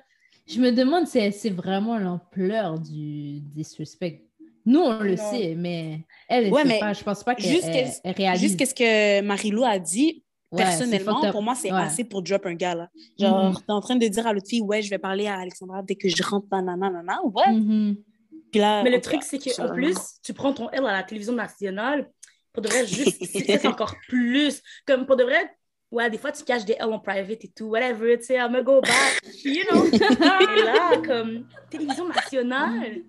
[0.47, 4.25] je me demande si c'est vraiment l'ampleur du disrespect.
[4.67, 5.31] Nous, on le Non.
[5.31, 6.93] sait, mais elle, Ouais, mais pas.
[6.93, 8.41] Je pense pas qu'elle juste elle- qu'est-ce- elle réalise.
[8.43, 11.79] Juste qu'est-ce que Marie-Lou a dit, Ouais, personnellement, pour moi, c'est Ouais.
[11.81, 12.91] assez pour drop un gars, là.
[13.19, 13.55] Genre, Mhm.
[13.57, 15.95] t'es en train de dire à l'autre fille, ouais, je vais parler à Alexandra dès
[15.95, 17.53] que je rentre, nanana, nanana, ouais.
[17.53, 17.97] Mhm.
[18.51, 21.03] Puis là, Mais le truc, c'est ça- qu'en plus, tu prends ton L à la
[21.03, 22.11] télévision nationale,
[22.53, 24.63] pour de vrai, juste, c'est encore plus.
[24.87, 25.51] Comme pour de vrai,
[25.91, 28.49] ouais, des fois, tu caches des L en private et tout, whatever, tu sais, I'm
[28.53, 29.85] gonna go back, you know.
[30.57, 33.03] et là, comme, télévision nationale,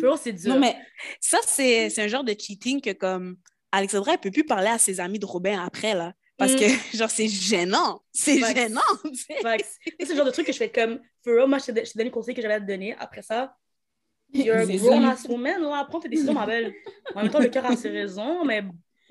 [0.00, 0.52] bro, c'est dur.
[0.54, 0.76] Non, mais
[1.20, 3.36] ça, c'est c'est un genre de cheating que, comme,
[3.70, 6.12] Alexandra, elle peut plus parler à ses amis de Robin après, là.
[6.38, 6.56] Parce Mm.
[6.56, 6.64] que,
[6.96, 8.02] genre, c'est gênant.
[8.12, 8.56] C'est Facts.
[8.56, 9.10] gênant, que
[10.00, 11.92] C'est le genre de truc que je fais comme, for real, moi, je t'ai je
[11.92, 12.94] t'ai donné le conseil que j'allais te donner.
[12.98, 13.54] Après ça,
[14.34, 15.10] you're a C'est grown ça.
[15.12, 16.72] ass woman, là, prends tes décisions, ma belle.
[17.14, 18.62] En même temps, le cœur a ses raisons, mais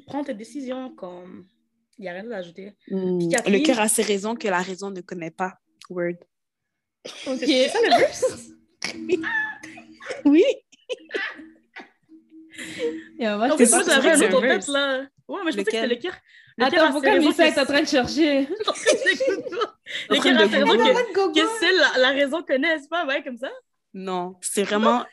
[0.08, 1.48] prends tes décisions, comme,
[1.98, 2.74] il n'y a rien d'autre à ajouter.
[2.90, 3.30] Mm.
[3.30, 5.54] Catherine- Le cœur a ses raisons que la raison ne connaît pas.
[5.90, 6.14] Word.
[7.28, 7.40] Ok.
[7.46, 8.52] C'est ça le verse?
[10.26, 10.44] Oui.
[13.20, 15.06] Se plus, moi, passer- j'avais un c'est autre tête, là.
[15.28, 16.14] Ouais, mais je pensais que c'était le cœur.
[16.58, 18.48] Le cœur Attends, pourquoi que est en train de chercher?
[20.10, 23.24] Le En train cœur a ses raisons que, que la, la raison connaisse pas, ouais,
[23.24, 23.50] comme ça?
[23.94, 25.06] Non, c'est vraiment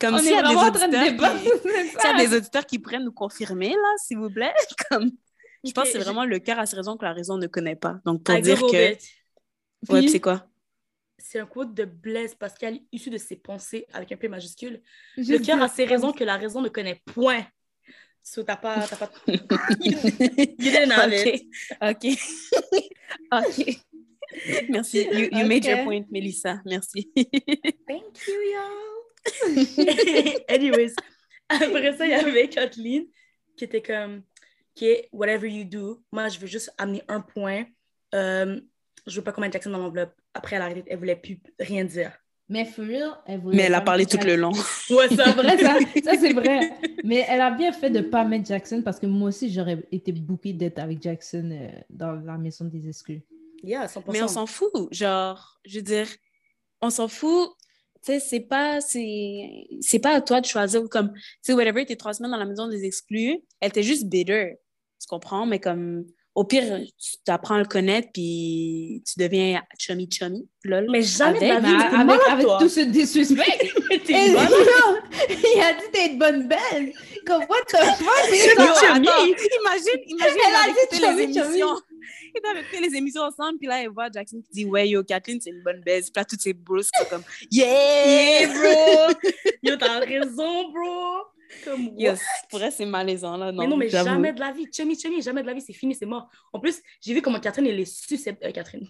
[0.00, 1.42] comme On s'il est y a des vraiment en train de auditeurs débattre.
[1.62, 4.52] qui- s'il y a des auditeurs qui prennent nous confirmer là, s'il vous plaît.
[4.90, 5.10] Comme
[5.64, 7.76] je pense que c'est vraiment le cœur à ses raisons que la raison ne connaît
[7.76, 7.98] pas.
[8.04, 8.96] Donc pour I dire que
[9.92, 10.46] ouais, c'est quoi?
[11.18, 14.82] C'est un quote de Blaise Pascal issu de ses pensées avec un P majuscule.
[15.16, 17.44] Je Le cœur a ses raisons que la raison ne connaît point.
[18.22, 18.86] So, t'as pas...
[18.86, 19.10] T'as pas...
[19.26, 19.40] you
[20.58, 21.46] didn't have it.
[21.80, 22.18] OK.
[23.32, 23.78] OK.
[24.68, 25.06] Merci.
[25.10, 26.60] You, you made your point, Melissa.
[26.64, 27.10] Merci.
[27.88, 28.98] Thank you, y'all.
[30.48, 30.94] Anyways,
[31.48, 33.06] après ça, il y avait Kathleen
[33.56, 34.22] qui était comme,
[34.74, 36.02] qui est whatever you do.
[36.12, 37.64] Moi, je veux juste amener un point.
[38.14, 38.60] Euh,
[39.06, 40.14] je veux pas qu'on mette Jackson dans l'enveloppe.
[40.34, 42.12] Après, elle a arrêté, elle voulait plus rien dire.
[42.50, 44.52] Mais for real, elle voulait Mais elle a parlé tout le long.
[44.52, 46.72] Ouais, C'est vrai, ça, ça c'est vrai.
[47.04, 49.84] Mais elle a bien fait de ne pas mettre Jackson parce que moi aussi, j'aurais
[49.92, 53.22] été bookée d'être avec Jackson euh, dans la maison des exclus.
[53.62, 54.02] Yeah, 100%.
[54.12, 54.70] Mais on s'en fout.
[54.90, 56.06] Genre, je veux dire,
[56.80, 57.50] on s'en fout.
[58.04, 61.84] Tu sais, c'est pas, c'est, c'est pas à toi de choisir comme, tu sais, whatever,
[61.84, 64.56] t'es trois semaines dans la maison des exclus, elle était juste bitter.
[65.00, 65.46] Tu comprends?
[65.46, 66.04] Mais comme,
[66.36, 70.86] au pire, tu apprends à le connaître, puis tu deviens chummy chummy, lol.
[70.88, 73.72] Mais jamais Avec- vie, avec, avec tout ce disrespect,
[74.06, 76.92] T'es il a dit t'es une bonne belle.
[77.26, 78.28] Comme what the fuck?
[78.28, 81.62] Imagine, imagine, Elle a dit chummy chummy.
[82.34, 85.02] Ils avaient écouté les émissions ensemble, puis là, elle voit Jackson qui dit, ouais, yo,
[85.02, 86.10] Kathleen, c'est une bonne baise.
[86.10, 87.68] Puis là, toutes ces bros sont comme, yeah!
[87.68, 89.14] Yeah, bro.
[89.62, 91.24] Yo, t'as raison, bro.
[91.64, 91.90] Comme?
[91.96, 93.50] Yes, pour elle, c'est malaisant, là.
[93.50, 94.66] Non, mais non, mais jamais de la vie.
[94.70, 96.28] Chummy, chummy, jamais de la vie, c'est fini, c'est mort.
[96.52, 98.52] En plus, j'ai vu comment Catherine, elle est susceptible.
[98.52, 98.86] Catherine.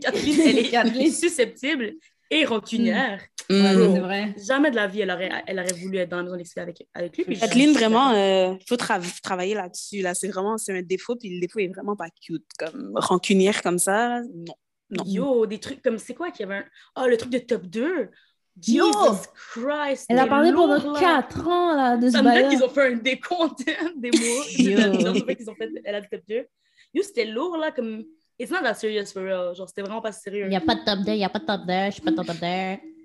[0.00, 0.40] Catherine,
[0.72, 1.94] elle est susceptible
[2.30, 3.20] et rancunière.
[3.48, 3.54] Mm.
[3.64, 3.94] Ouais, Bro.
[3.94, 4.34] c'est vrai.
[4.44, 6.86] Jamais de la vie, elle aurait, elle aurait voulu être dans la maison d'exclus avec,
[6.94, 7.38] avec lui.
[7.38, 10.00] Kathleen, jamais- vraiment, il faut tra- travailler là-dessus.
[10.02, 10.14] Là.
[10.14, 12.44] C'est vraiment c'est un défaut, puis le défaut est vraiment pas cute.
[12.58, 14.54] Comme rancunière comme ça, non.
[14.88, 15.02] Non.
[15.04, 16.64] Yo, des trucs comme, c'est quoi qu'il y avait un...
[17.02, 18.08] Oh, le truc de top 2.
[18.68, 18.84] Yo!
[18.86, 20.06] Jesus Christ.
[20.08, 21.00] Elle a parlé lourd, pendant là.
[21.28, 23.64] 4 ans là, de ce Ça me dit bail qu'ils ont fait un décompte
[23.96, 24.44] des mots.
[24.58, 24.78] Yo.
[24.94, 26.46] Ils ont fait qu'ils ont fait elle a le top 2.
[26.94, 28.04] Yo, c'était lourd, là, comme...
[28.38, 29.54] It's not that serious for real.
[29.54, 30.44] Genre, c'était vraiment pas sérieux.
[30.44, 31.90] Il n'y a pas de top 2, il n'y a pas de top 2, je
[31.92, 32.34] suis pas top 2.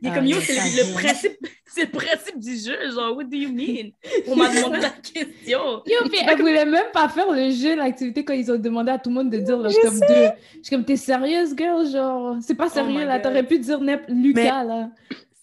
[0.03, 2.91] Il est Ah, comme yo, mais c'est le, le principe, c'est le principe du jeu.
[2.91, 3.91] Genre, what do you mean?
[4.27, 5.83] On m'a demandé la question.
[5.85, 8.97] Yo, puis elle voulait même pas faire le jeu, l'activité, quand ils ont demandé à
[8.99, 9.99] tout le monde de dire leur Je top 2.
[9.99, 11.87] Je suis comme, t'es sérieuse, girl?
[11.89, 13.19] Genre, c'est pas Oh sérieux, my là.
[13.19, 14.89] T'aurais pu dire n'importe- Lucas, là.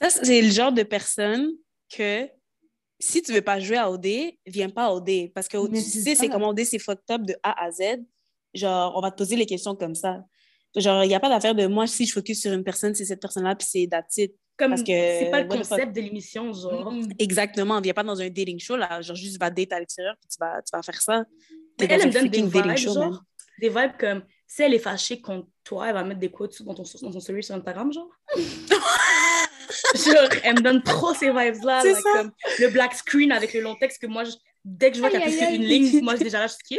[0.02, 1.50] Ça, c'est le genre de personne
[1.96, 2.28] que
[3.00, 4.06] si tu veux pas jouer à OD,
[4.44, 5.32] viens pas à OD.
[5.34, 7.70] Parce que Mais tu c'est sais, c'est comment OD, c'est fucked up de A à
[7.70, 7.82] Z.
[8.54, 10.22] Genre, on va te poser les questions comme ça.
[10.76, 13.04] Genre, il n'y a pas d'affaire de moi, si je focus sur une personne, c'est
[13.04, 14.18] cette personne-là, puis c'est that's.
[14.56, 15.58] Comme, Parce que- c'est pas le fuck?
[15.58, 16.92] concept de l'émission, genre.
[16.92, 17.08] Mm.
[17.18, 19.00] Exactement, viens pas dans un dating show, là.
[19.00, 21.24] Genre, juste va date à l'extérieur, puis tu vas, tu vas faire ça.
[21.80, 23.22] Mais elle, me donne des vibes, show, genre.
[23.60, 26.74] Des vibes comme, si elle est fâchée contre toi, elle va mettre des quotes dans,
[26.74, 28.08] ton, dans son story sur Instagram, genre.
[29.94, 31.80] genre, elle me donne trop ces vibes-là.
[31.82, 32.00] C'est là.
[32.14, 34.32] Comme le black screen avec le long texte que moi, je-
[34.64, 35.56] dès que je vois Aïe, qu'elle aïe, fait aïe.
[35.56, 36.78] une ligne, moi, je déjà là, je skip.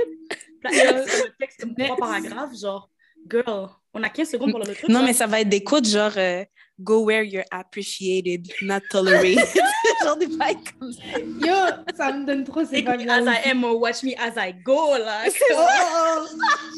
[0.64, 2.90] Le texte comme Mais- trois paragraphes, genre,
[3.30, 4.90] girl, on a 15 secondes pour le truc.
[4.90, 6.44] Non, mais ça va être des quotes genre euh,
[6.82, 9.46] Go where you're appreciated, not tolerated.
[10.04, 11.02] genre des vibes comme ça.
[11.20, 14.16] Yo, ça me donne trop ces Take me vibes as I am or watch me
[14.18, 15.24] as I go, là.
[15.52, 16.26] Oh,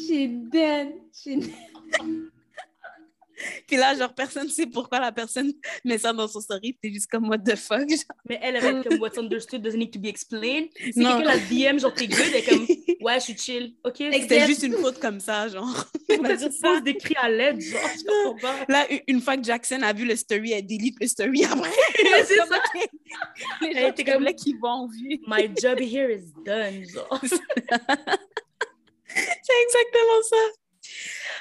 [0.08, 0.94] she dead.
[1.12, 1.52] She dead.
[3.66, 5.52] Puis là, genre, personne ne sait pourquoi la personne
[5.84, 6.76] met ça dans son story.
[6.82, 7.88] T'es juste comme, what the fuck?
[7.88, 7.98] genre.
[8.28, 10.68] Mais elle, elle va être comme What's understood doesn't need to be explained.
[10.76, 12.66] Si quelqu'un la DM, genre, t'es good, elle est comme
[13.00, 13.74] Ouais, je suis chill.
[13.84, 15.86] Ok, C'était juste une faute comme ça, genre.
[16.08, 16.68] Elle Elle va dire ça.
[16.68, 18.64] pose des cris à l'aide, genre, je comprends pas.
[18.68, 21.70] Là, une fois que Jackson a vu le story, elle delete le story après.
[22.26, 22.62] c'est ça.
[23.60, 24.34] Les Elle gens était qui comme- comme...
[24.34, 25.20] qui vont vu.
[25.26, 27.20] My job here is done, genre.
[29.14, 30.36] C'est exactement ça.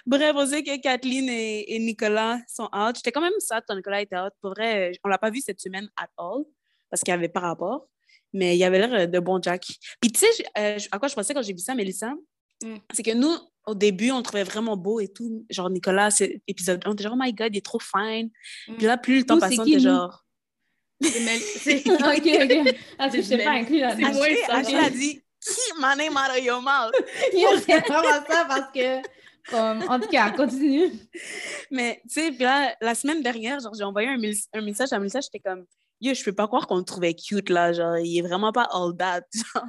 [0.05, 2.95] Bref, on sait que Kathleen et, et Nicolas sont out.
[2.95, 4.33] J'étais quand même sad quand Nicolas était out.
[4.41, 6.43] Pour vrai, on l'a pas vu cette semaine at all
[6.89, 7.87] parce qu'il n'y avait pas rapport.
[8.33, 9.65] Mais il avait l'air de bon Jack.
[9.99, 12.13] Puis tu sais, euh, à quoi je pensais quand j'ai vu ça, Mélissa?
[12.63, 12.75] Mm.
[12.93, 13.35] C'est que nous,
[13.65, 15.45] au début, on le trouvait vraiment beau et tout.
[15.49, 18.29] Genre, Nicolas, c'est épisode 1, on était genre, oh my god, il est trop fine.
[18.67, 18.75] Mm.
[18.75, 20.25] Puis là, plus le temps c'est on qui, était genre.
[21.01, 22.75] C'est ok, ok.
[22.99, 23.95] Ah, je t'ai pas inclus là.
[23.95, 24.27] c'est moi.
[24.49, 26.93] Ashley, a dit, keep my name out of your mouth.
[27.65, 29.01] C'est vraiment ça parce que,
[29.49, 30.91] comme, en tout cas, continue.
[31.71, 34.19] Mais, tu sais, puis là, la semaine dernière, genre, j'ai envoyé un,
[34.53, 35.65] un message à Melissa, j'étais comme,
[35.99, 38.67] yo, je peux pas croire qu'on le trouvait cute, là, genre, il est vraiment pas
[38.71, 39.65] all that, genre.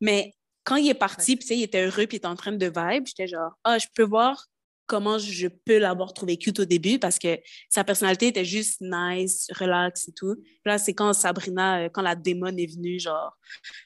[0.00, 0.34] Mais
[0.64, 2.52] quand il est parti, puis tu sais, il était heureux, puis il était en train
[2.52, 4.46] de vibe, j'étais genre, ah, je peux voir
[4.88, 9.48] comment je peux l'avoir trouvé cute au début parce que sa personnalité était juste nice,
[9.54, 10.34] relax et tout.
[10.64, 13.36] Là, c'est quand Sabrina, euh, quand la démon est venue, genre,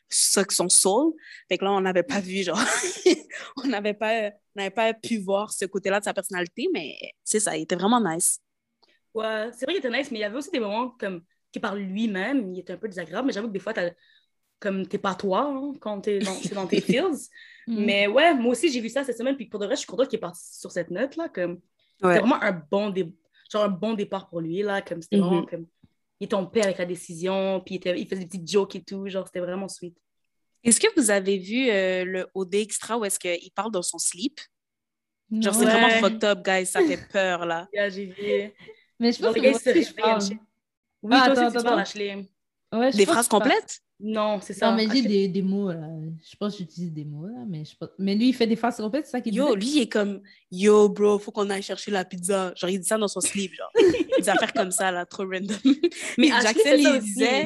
[0.09, 1.12] suck son soul.
[1.48, 2.59] Fait que là, on n'avait pas vu, genre,
[3.62, 4.30] on n'avait pas,
[4.70, 8.38] pas pu voir ce côté-là de sa personnalité, mais c'est ça, il était vraiment nice.
[9.12, 11.22] Ouais, c'est vrai qu'il était nice, mais il y avait aussi des moments comme
[11.53, 13.74] qui par lui-même, il était un peu désagréable, mais j'avoue que des fois,
[14.62, 17.28] comme t'es pas toi hein, quand t'es dans, dans tes feels.
[17.66, 17.84] Mm.
[17.84, 19.88] Mais ouais, moi aussi, j'ai vu ça cette semaine, puis pour de vrai, je suis
[19.88, 21.28] contente qu'il est parti sur cette note-là.
[21.28, 21.60] Comme,
[22.00, 23.12] C'était vraiment un bon, dé...
[23.50, 24.80] genre un bon départ pour lui, là.
[24.80, 25.50] Comme c'était vraiment mm-hmm.
[25.50, 25.66] comme.
[26.20, 28.00] Il est tombé avec la décision, puis il, était...
[28.00, 29.08] il faisait des petites jokes et tout.
[29.08, 29.96] Genre, c'était vraiment sweet.
[30.62, 33.98] Est-ce que vous avez vu euh, le OD Extra où est-ce qu'il parle dans son
[33.98, 34.40] sleep?
[35.32, 36.66] Genre, c'est vraiment fucked up, guys.
[36.66, 37.66] Ça fait peur, là.
[37.72, 38.52] yeah, j'ai vu.
[39.00, 39.74] Mais je pense que, que c'est
[41.02, 42.28] Oui, ah, toi attends, aussi, attends, tu
[42.72, 43.80] Ouais, des phrases complètes?
[44.05, 44.70] Non, c'est ça.
[44.70, 45.88] Non, mais j'ai des, des, mots, là.
[46.28, 47.88] Je pense que j'utilise des mots, là, mais je pense...
[47.98, 49.38] Mais lui, il fait des phrases complètes, c'est ça qu'il dit?
[49.38, 52.53] Yo, lui, il est comme, yo, bro, faut qu'on aille chercher la pizza.
[52.57, 53.70] Genre, il dit ça dans son slip, genre.
[54.18, 55.57] des affaires comme ça, là, trop random.
[56.18, 57.44] mais Jackson, il disait...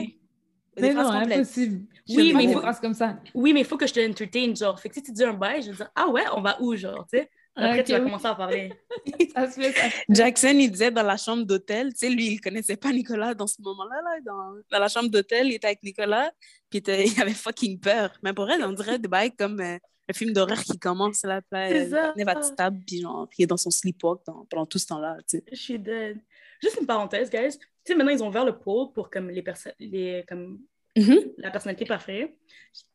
[0.77, 1.87] Des mais non, impossible.
[2.09, 2.61] Oui, mais il faut...
[2.61, 3.19] phrases comme ça.
[3.35, 4.79] Oui, mais il faut que je te entertain, genre.
[4.79, 6.75] Fait que si tu dis un bail, je vais dire, ah ouais, on va où,
[6.77, 7.31] genre, tu sais?
[7.57, 8.73] Après, tu vas commencer à parler.
[10.11, 13.47] Jackson, il disait dans la chambre d'hôtel, tu sais, lui, il connaissait pas Nicolas dans
[13.47, 16.31] ce moment-là, là, dans, dans, la chambre d'hôtel, il était avec Nicolas,
[16.69, 18.13] puis il avait fucking peur.
[18.23, 19.79] Mais pour elle, on dirait des bails comme euh,
[20.09, 23.71] un film d'horreur qui commence, là, puis va table, puis genre, il est dans son
[23.71, 25.45] sleepwalk pendant tout ce temps-là, tu sais.
[25.51, 26.19] Je suis dead.
[26.63, 27.59] Juste une parenthèse, guys.
[27.59, 30.61] Tu sais, maintenant, ils ont ouvert le pool pour comme les personnes, les, comme
[30.95, 31.33] mm-hmm.
[31.39, 32.37] la personnalité parfaite.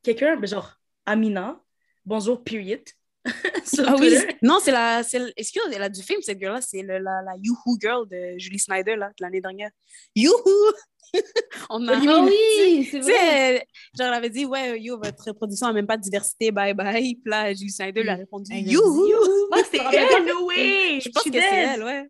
[0.03, 1.59] Quelqu'un, ben, genre, Amina,
[2.05, 2.84] bonjour, period
[3.86, 5.01] ah oui, non, c'est la.
[5.38, 6.61] Excuse, elle a du film, cette girl-là.
[6.61, 9.69] C'est la, la Yoo-Hoo Girl de Julie Snyder, là, l'année dernière.
[10.15, 10.72] Yoo-Hoo!
[11.69, 13.67] On a ah oui, c'est vrai.
[13.97, 17.15] Genre, elle avait dit, ouais, yo, votre reproduction n'a même pas de diversité, bye bye.
[17.15, 19.09] Puis là, Julie Snyder lui a répondu, Yoo-Hoo!
[19.53, 21.01] Ah, c'est elle, no way!
[21.01, 22.07] Je pense que c'est elle, ouais.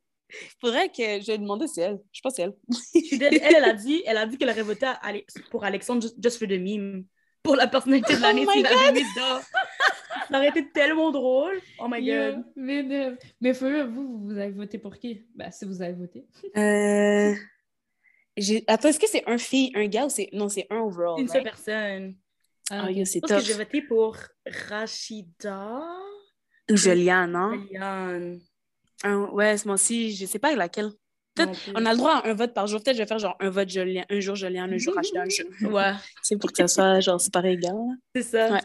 [0.61, 1.99] Faudrait que je lui demande si c'est elle.
[2.11, 3.33] Je pense que c'est elle.
[3.33, 4.87] elle, elle a dit, elle a dit qu'elle aurait voté
[5.49, 7.05] pour Alexandre just, just for the meme.
[7.43, 9.03] Pour la personnalité de l'année, oh s'il avait mis
[10.31, 11.59] ça aurait été tellement drôle.
[11.79, 12.43] Oh my god.
[12.55, 15.25] mais, mais, vous, vous avez voté pour qui?
[15.35, 16.25] Ben, si vous avez voté.
[16.57, 17.35] euh...
[18.67, 20.29] Attends, est-ce que c'est un fille, un gars ou c'est.
[20.31, 21.19] Non, c'est un overall.
[21.19, 22.15] Une seule personne.
[22.69, 23.39] Ah, oh, c'est top.
[23.39, 24.15] que j'ai voté pour
[24.69, 25.81] Rachida.
[26.69, 27.53] Ou Juliane, non?
[27.53, 28.39] Juliane.
[29.33, 30.91] ouais, moi aussi, je sais pas laquelle.
[31.33, 32.81] Peut-être on a le droit à un vote par jour.
[32.81, 35.29] Peut-être je vais faire genre un vote Juliane, un jour Juliane, un jour Rachida, un
[35.29, 35.73] jour.
[35.73, 35.93] Ouais.
[36.21, 37.75] C'est pour que ça soit genre c'est pareil égal.
[38.15, 38.53] C'est ça.
[38.53, 38.61] Ouais.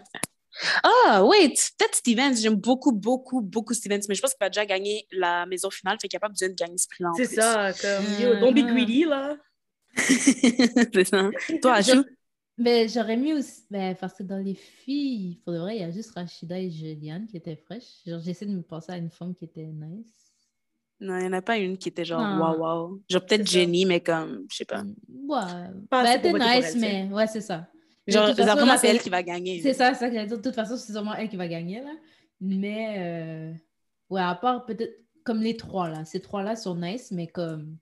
[0.82, 2.36] Ah, wait, peut-être Stevens.
[2.40, 5.98] J'aime beaucoup, beaucoup, beaucoup Stevens, mais je pense qu'il va déjà gagner la maison finale,
[6.00, 7.10] fait qu'il n'y a pas besoin de gagner ce prix-là.
[7.16, 9.36] C'est ça, comme, yo, don't be greedy, là.
[9.96, 11.30] c'est ça.
[11.62, 12.04] Toi, Achou?
[12.58, 15.90] Mais j'aurais mis aussi, mais parce que dans les filles, il faudrait, il y a
[15.90, 18.02] juste Rachida et Juliane qui étaient fraîches.
[18.06, 20.14] Genre, j'essaie de me penser à une femme qui était nice.
[20.98, 23.02] Non, il n'y en a pas une qui était genre waouh, waouh.
[23.10, 24.82] Genre peut-être Jenny, mais comme, je sais pas.
[24.82, 25.38] Ouais.
[25.90, 27.68] Pas ben, elle était nice, mais ouais, c'est ça.
[28.06, 29.60] Genre, vraiment, c'est elle qui va gagner.
[29.62, 30.38] C'est ça, c'est ça que j'allais dire.
[30.38, 31.92] De toute façon, c'est sûrement elle qui va gagner, là.
[32.40, 33.52] Mais, euh...
[34.10, 34.94] ouais, à part peut-être
[35.24, 36.04] comme les trois, là.
[36.04, 37.76] Ces trois-là sont nice, mais comme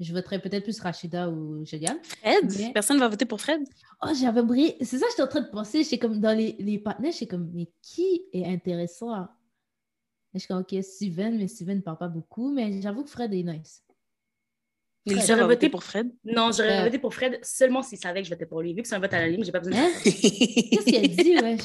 [0.00, 1.98] je voterais peut-être plus Rachida ou Juliane.
[2.02, 2.72] Fred?
[2.72, 3.62] Personne ne va voter pour Fred?
[4.02, 4.76] Oh, j'avais oublié.
[4.80, 5.82] C'est ça que j'étais en train de penser.
[5.82, 9.26] C'est comme dans les, les partenaires, c'est comme, mais qui est intéressant?
[10.34, 13.34] Je suis comme, ok, Steven, mais Steven ne parle pas beaucoup, mais j'avoue que Fred
[13.34, 13.82] est nice.
[15.08, 16.10] J'aurais voté pour Fred?
[16.24, 18.74] Non, j'aurais voté pour Fred seulement s'il savait que je votais pour lui.
[18.74, 19.80] Vu que c'est un vote à la ligne, j'ai pas besoin de.
[19.80, 19.90] Hein?
[20.04, 21.60] Qu'est-ce qu'elle dit, wesh?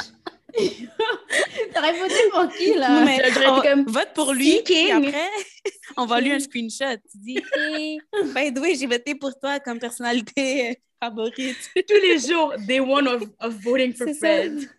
[1.74, 3.04] T'aurais voté pour qui, là?
[3.04, 3.20] mais
[3.64, 3.86] comme...
[3.86, 5.30] Vote pour lui, et après,
[5.98, 6.98] on va lui un screenshot.
[7.12, 8.00] Tu dis, hey,
[8.36, 11.36] by the way, j'ai voté pour toi comme personnalité favorite.
[11.76, 14.70] Tous les jours, day one of, of voting for Fred.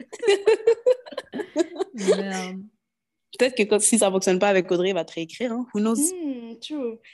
[3.39, 5.53] Peut-être que si ça ne fonctionne pas avec Audrey, il va te réécrire.
[5.53, 5.67] Hein?
[5.75, 5.95] Who knows?
[5.95, 6.53] Hmm.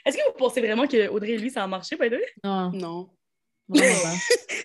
[0.05, 2.25] Est-ce que vous pensez vraiment que Audrey et lui, ça a marché, by the way?
[2.43, 2.71] Non.
[2.71, 3.09] Non.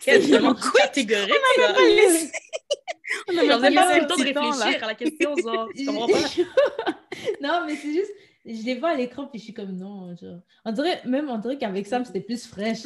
[0.01, 1.33] C'est vraiment catégorique.
[1.57, 2.33] On n'a pas laissé.
[3.29, 5.69] On n'a pas eu le temps de réfléchir à la question, genre.
[5.75, 6.19] Tu comprends pas?
[7.41, 8.11] non, mais c'est juste,
[8.45, 10.15] je les vois à l'écran, puis je suis comme non.
[10.17, 10.41] Genre.
[10.65, 12.83] On dirait, même on dirait qu'avec Sam, c'était plus fraîche.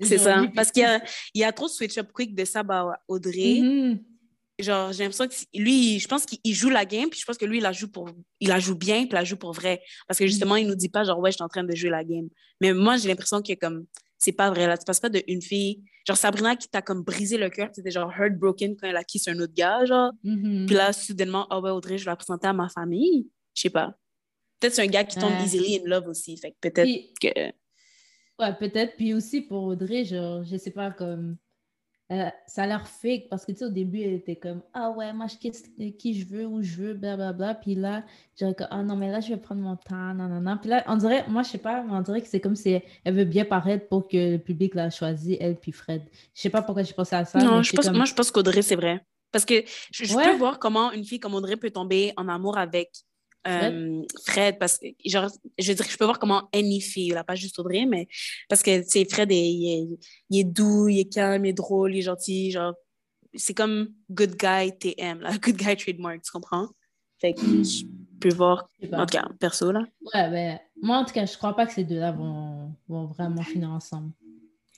[0.00, 0.44] C'est ça.
[0.56, 1.00] Parce qu'il y a,
[1.34, 3.60] il y a trop de switch-up quick de Sab à Audrey.
[3.60, 3.98] Mm-hmm
[4.58, 7.44] genre, j'ai l'impression que lui, je pense qu'il joue la game, puis je pense que
[7.44, 9.82] lui, il la joue, pour, il la joue bien, puis il la joue pour vrai.
[10.06, 11.90] Parce que justement, il nous dit pas, genre, ouais, je suis en train de jouer
[11.90, 12.28] la game.
[12.60, 13.86] Mais moi, j'ai l'impression que, comme,
[14.18, 14.78] c'est pas vrai, là.
[14.78, 15.82] Tu passes pas d'une fille.
[16.06, 19.30] Genre, Sabrina qui t'a comme brisé le cœur, c'était genre heartbroken quand elle a quitté
[19.30, 20.12] un autre gars, genre.
[20.24, 20.66] Mm-hmm.
[20.66, 23.26] Puis là, soudainement, oh ouais, Audrey, je vais la présenter à ma famille.
[23.54, 23.94] Je sais pas.
[24.60, 26.36] Peut-être c'est un gars qui tombe easily in love aussi.
[26.36, 27.52] Fait que peut-être que.
[28.38, 28.96] Ouais, peut-être.
[28.96, 31.36] Puis aussi pour Audrey, genre, je sais pas, comme
[32.12, 35.12] euh, ça l'air fake parce que tu sais, au début, elle était comme Ah ouais,
[35.12, 35.64] moi, je kiss
[35.98, 37.54] qui je veux, où je veux, blablabla.
[37.54, 38.04] Puis là,
[38.38, 40.58] je dirais Ah non, mais là, je vais prendre mon temps, non, non, non.
[40.58, 42.78] Puis là, on dirait, moi, je sais pas, mais on dirait que c'est comme si
[43.04, 46.02] elle veut bien paraître pour que le public l'a choisi, elle puis Fred.
[46.34, 47.38] Je sais pas pourquoi j'ai pensé à ça.
[47.38, 49.00] Non, je pense, comme- moi, je pense qu'Audrey, c'est vrai.
[49.32, 50.24] Parce que je, je Ouais.
[50.30, 52.90] peux voir comment une fille comme Audrey peut tomber en amour avec
[53.46, 54.58] euh, Fred.
[54.58, 55.28] parce que, genre,
[55.58, 58.08] je veux dire, je peux voir comment any fille, là, pas juste Audrey, mais
[58.48, 59.98] parce que, tu sais, Fred, il est,
[60.30, 62.74] il est doux, il est calme, il est drôle, il est gentil, genre,
[63.34, 66.68] c'est comme good guy TM, là, good guy trademark, tu comprends?
[67.20, 67.84] Fait que je
[68.20, 69.80] peux voir, en tout cas, perso, là.
[70.14, 73.42] Ouais, ben, moi, en tout cas, je crois pas que ces deux-là vont, vont vraiment
[73.42, 74.12] finir ensemble.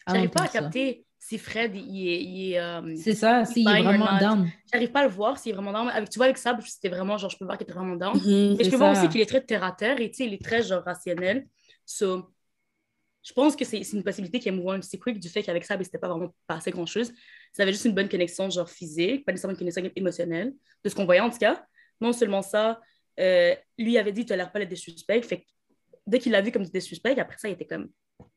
[0.06, 2.22] J'arrive pas à capter si Fred, il est.
[2.22, 4.48] il est, euh, C'est ça, s'il est vraiment down.
[4.72, 5.88] J'arrive pas à le voir s'il est vraiment down.
[5.88, 8.16] Avec, tu vois, avec Sab, c'était vraiment genre, je peux voir qu'il est vraiment down.
[8.16, 8.54] Mhm.
[8.56, 9.02] Mais je peux voir ça.
[9.02, 11.48] aussi qu'il est très terre à terre et tu sais, il est très genre rationnel.
[11.84, 12.30] So,
[13.24, 14.82] je pense que c'est une possibilité qui est move on.
[14.82, 17.12] C'est quick du fait qu'avec Sab, il s'était pas vraiment passé grand chose.
[17.52, 20.54] Ça avait juste une bonne connexion genre physique, pas nécessairement une connexion émotionnelle,
[20.84, 21.66] de ce qu'on voyait en tout cas.
[22.00, 22.80] Non seulement ça,
[23.18, 25.24] euh, lui avait dit, tu l'air pas d'être des suspects.
[25.24, 25.46] Fait que
[26.06, 27.88] dès qu'il l'a vu comme des suspects, après ça, il était comme,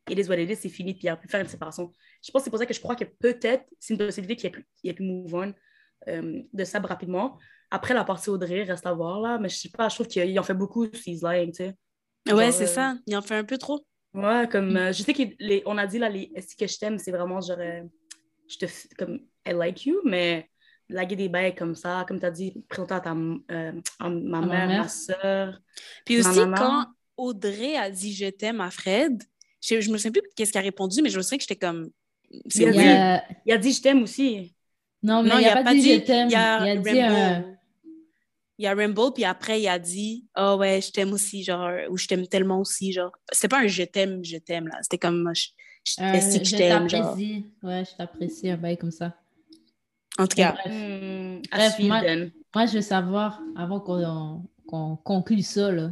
[0.10, 1.92] it is what it is, c'est fini, puis il a pu faire une séparation.
[2.24, 4.48] Je pense que c'est pour ça que je crois que peut-être c'est une possibilité qu'il
[4.48, 5.54] ait pu, qu'il ait pu move on
[6.08, 7.38] euh, de Sab rapidement.
[7.72, 9.38] Après, la partie Audrey, reste à voir, là.
[9.38, 11.76] Mais je sais pas, je trouve qu'il en fait beaucoup, He's Lying, tu sais.
[12.34, 13.86] Ouais, c'est euh, ça, il en fait un peu trop.
[14.14, 14.76] Ouais, comme...
[14.76, 17.58] euh, je sais qu'on a dit, là, les Est-ce que je t'aime, c'est vraiment genre...
[18.48, 18.66] je te...
[18.98, 20.50] Comme, I like you, mais
[20.90, 23.12] laguer des bails comme ça, comme tu as dit, présenter à ta...
[23.14, 24.82] euh, à ma ma mère, mère.
[24.82, 25.60] ma soeur...
[26.06, 26.88] Puis Ma aussi, quand
[27.18, 29.22] Audrey a dit je t'aime à Fred,
[29.62, 31.56] je, je me souviens plus qu'est-ce qu'elle a répondu, mais je me souviens que j'étais
[31.56, 31.90] comme.
[32.56, 34.54] Il a Il dit «je t'aime» aussi.
[35.02, 36.28] Non, mais Non, il n'a pas, dit je t'aime.
[36.30, 37.16] Il y a, Il a dit Rainbow.
[37.16, 37.56] un-
[38.58, 41.72] Il y a Rainbow, puis après, il a dit Oh ouais, je t'aime aussi, genre,
[41.90, 43.12] ou je t'aime tellement aussi, genre.
[43.32, 44.78] C'était pas un je t'aime, je t'aime, là.
[44.82, 45.48] C'était comme je,
[45.86, 45.96] je,
[46.40, 47.02] que je je t'aime, genre.
[47.04, 47.46] t'apprécie.
[47.64, 49.16] Ouais, je t'apprécie, un bail comme ça.
[50.18, 50.66] En tout cas, bref.
[50.74, 51.80] Hmm, Bref,
[52.54, 55.92] moi- je veux savoir, avant qu'on qu'on conclue ça, là,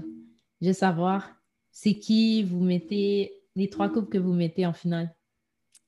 [0.62, 1.32] je veux savoir,
[1.72, 5.14] c'est qui vous mettez, les trois couples que vous mettez en finale.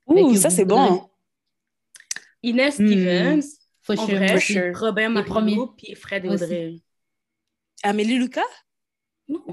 [0.07, 1.09] Ouh, ça c'est bon.
[2.43, 2.87] Inès Hmm.
[2.87, 3.41] Stevens,
[3.81, 4.71] For en sure, sure.
[4.73, 5.07] Premiers.
[5.09, 6.43] Mario, puis Fred et Aussi.
[6.43, 6.75] Audrey.
[7.83, 8.41] Amélie Lucas?
[9.27, 9.43] Non.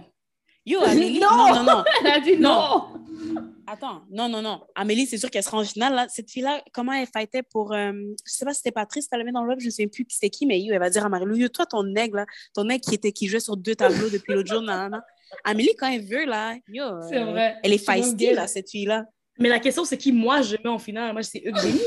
[0.64, 1.20] Yo, Amélie.
[1.20, 1.28] Non!
[1.36, 1.84] non, non, non.
[2.04, 2.88] Elle a dit Non.
[2.94, 3.52] non!
[3.68, 4.62] Attends, non, non, non.
[4.76, 5.94] Amélie, c'est sûr qu'elle sera en finale.
[5.94, 6.06] Là.
[6.08, 7.72] Cette fille-là, comment elle fightait pour.
[7.72, 7.92] euh,
[8.24, 9.86] je sais pas si c'était Patrice, t'as la mis dans le web, je ne sais
[9.88, 12.18] plus qui c'était qui, mais yo, elle va dire à Marie-Lou, yo, toi, ton aigle,
[12.18, 14.90] là, ton aigle qui, était, qui jouait sur deux tableaux depuis l'autre jour, nan, nan,
[14.92, 15.02] nan.
[15.44, 17.56] Amélie, quand elle veut, là, yo, C'est euh, vrai.
[17.62, 19.04] elle est feisty, là, cette fille-là.
[19.38, 21.12] Mais la question, c'est qui moi je mets en finale?
[21.12, 21.80] Moi, c'est Eugénie.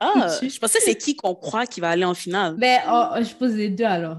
[0.00, 2.56] Ah, je pensais que c'est qui qu'on croit qui va aller en finale.
[2.56, 4.18] Ben, oh, je pose les deux alors.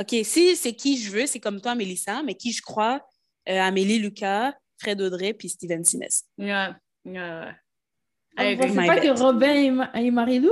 [0.00, 3.00] OK, si c'est qui je veux, c'est comme toi, Mélissa, mais qui je crois,
[3.48, 6.24] euh, Amélie Lucas, Fred Audrey, puis Steven Sinès.
[6.38, 6.46] Ouais,
[7.04, 7.52] ouais, ouais.
[8.36, 10.50] Ah, vous pensez pas que Robin et, Ma- et Marie-Lou?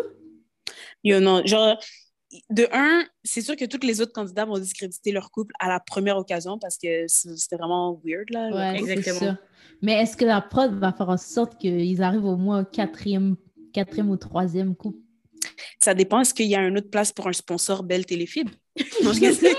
[1.02, 1.76] Yo, non, genre,
[2.50, 5.80] de un, c'est sûr que tous les autres candidats vont discréditer leur couple à la
[5.80, 8.50] première occasion parce que c'était vraiment weird, là.
[8.50, 9.18] Ouais, Exactement.
[9.18, 9.36] sûr.
[9.82, 13.36] Mais est-ce que la prod va faire en sorte qu'ils arrivent au moins au quatrième,
[13.72, 14.98] quatrième ou troisième couple?
[15.80, 18.52] Ça dépend, est-ce qu'il y a une autre place pour un sponsor Belle Téléfibre?
[19.02, 19.52] Non, je sais.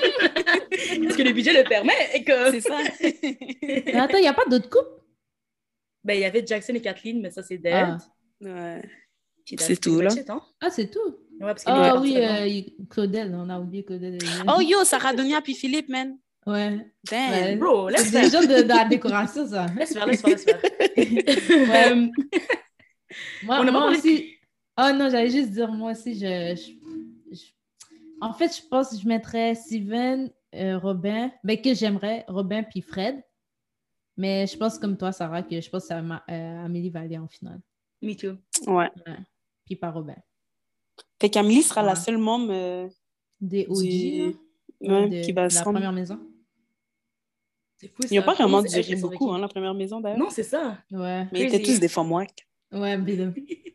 [1.04, 1.94] Parce que le budget le permet?
[2.14, 2.52] Et que.
[2.52, 2.80] c'est ça.
[3.62, 5.02] Mais attends, il n'y a pas d'autres couples?
[6.04, 7.74] Ben, il y avait Jackson et Kathleen, mais ça, c'est dead.
[7.74, 7.98] Ah.
[8.42, 8.82] Ouais.
[9.58, 10.10] C'est tout, là.
[10.30, 10.42] hein.
[10.62, 11.18] Ah, c'est tout.
[11.44, 14.18] Ouais, parce Ah parti oui, euh, Claudel, on a oublié Claudel.
[14.48, 16.18] Oh, yo, Sarah Donia puis Philippe, man.
[16.46, 16.86] Ouais.
[17.10, 17.32] Damn.
[17.32, 17.56] Ouais.
[17.58, 18.24] Bro, laisse C'est faire.
[18.24, 19.66] déjà de, de la décoration, ça.
[19.78, 20.62] Laisse faire, laisse faire, laisse faire.
[20.96, 21.92] Ouais.
[21.92, 22.08] Euh,
[23.44, 24.30] Moi, On a pas moi parlé- aussi.
[24.80, 26.56] Oh non, j'allais juste dire, moi aussi, je.
[26.56, 27.52] je- je-
[28.22, 32.82] En fait, je pense que je mettrais Steven, euh, Robin, ben, que j'aimerais, Robin puis
[32.82, 33.22] Fred.
[34.18, 37.18] Mais je pense comme toi, Sarah, que je pense que ça euh, Amélie va aller
[37.18, 37.60] en finale.
[38.02, 38.38] Me too.
[38.68, 38.90] Ouais.
[39.66, 40.16] Puis pas Robin.
[41.20, 42.88] Fait qu'Amélie sera la seule membre euh,
[43.40, 44.36] Des OG, du...
[44.82, 46.20] ouais, de, qui va de la première maison?
[47.80, 50.20] Fou, Ils n'ont pas vraiment duré beaucoup, hein, la première maison, d'ailleurs.
[50.20, 50.78] Non, c'est ça.
[50.92, 51.28] Ouais.
[51.32, 52.48] Mais ils étaient tous des femmes whack.
[52.72, 53.16] Ouais, mais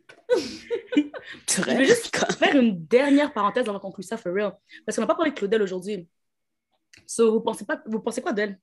[1.47, 4.53] Tu Je veux juste faire une dernière parenthèse avant qu'on conclue ça, for real.
[4.85, 6.09] Parce qu'on n'a pas parlé de Claudel aujourd'hui.
[7.07, 8.59] So, vous pensez, pas, vous pensez quoi d'elle?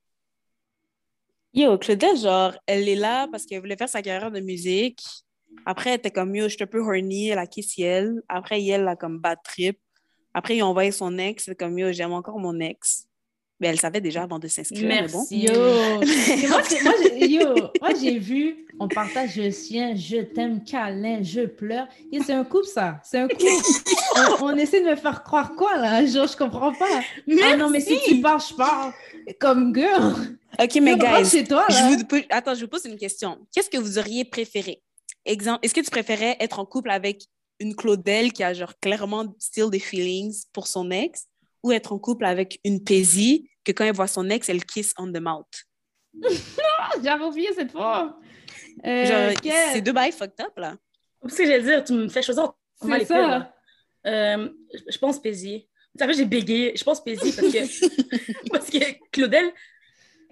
[1.53, 5.03] Yo, Claudette, genre, elle est là parce qu'elle voulait faire sa carrière de musique.
[5.65, 8.21] Après, elle était comme, yo, je suis un peu horny, elle a kiss elle?
[8.29, 9.77] Après, elle, elle a comme bad trip.
[10.33, 13.05] Après, ils ont envoyé son ex, elle est comme, yo, j'aime encore mon ex.
[13.61, 15.19] Mais elle savait déjà avant de s'inscrire, mais bon.
[15.19, 15.39] Merci.
[15.39, 15.53] Yo!
[16.49, 21.19] Moi, c'est- moi, j'ai- yo, moi, j'ai vu, on partage je tiens, je t'aime, câlin,
[21.23, 21.87] je pleure.
[22.11, 22.99] Et c'est un couple, ça.
[23.05, 23.45] C'est un couple.
[24.41, 26.05] on, on essaie de me faire croire quoi, là?
[26.05, 26.99] Genre, je comprends pas.
[27.43, 28.91] Ah non, mais si tu parles, je parle.
[29.39, 30.13] Comme girl.
[30.61, 31.89] OK, mais guys, chez toi, je là.
[32.09, 33.37] vous, attends, je vous pose une question.
[33.53, 34.81] Qu'est-ce que vous auriez préféré?
[35.25, 37.23] Exemple, est-ce que tu préférais être en couple avec
[37.59, 41.25] une Claudel qui a genre clairement still des feelings pour son ex
[41.63, 44.93] ou être en couple avec une Paisy que quand elle voit son ex, elle kiss
[44.97, 45.45] on the mouth?
[47.03, 48.19] J'avais oublié cette fois.
[48.85, 49.41] Euh, Genre,
[49.73, 50.75] c'est deux bails fucked up, là.
[51.27, 52.53] Ce que j'allais dire, tu me fais choisir.
[52.79, 53.15] C'est mal les ça.
[53.15, 53.55] pires, là.
[54.05, 54.49] Euh,
[54.87, 55.67] je pense Paisy.
[55.97, 56.73] Tu savais, j'ai bégayé.
[56.75, 59.51] Je pense Paisy parce que, parce que Claudel,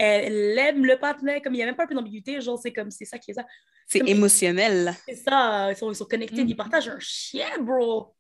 [0.04, 1.41] elle, aime le patinet.
[1.41, 2.39] Comme il n'y a même pas un peu d'ambiguïté.
[2.41, 3.45] Genre, c'est comme, c'est ça qui est ça.
[3.88, 4.93] C'est Comme- émotionnel.
[5.08, 5.72] C'est ça.
[5.72, 6.43] Ils sont, ils sont connectés.
[6.43, 6.49] Mhm.
[6.49, 8.14] Ils partagent un chien, bro.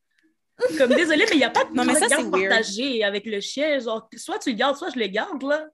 [0.77, 2.49] Comme, désolé, mais il n'y a pas de Non, mais ça, garde c'est weird.
[2.49, 3.79] partagé avec le chien.
[3.79, 5.67] Genre, soit tu le gardes, soit je le garde, là.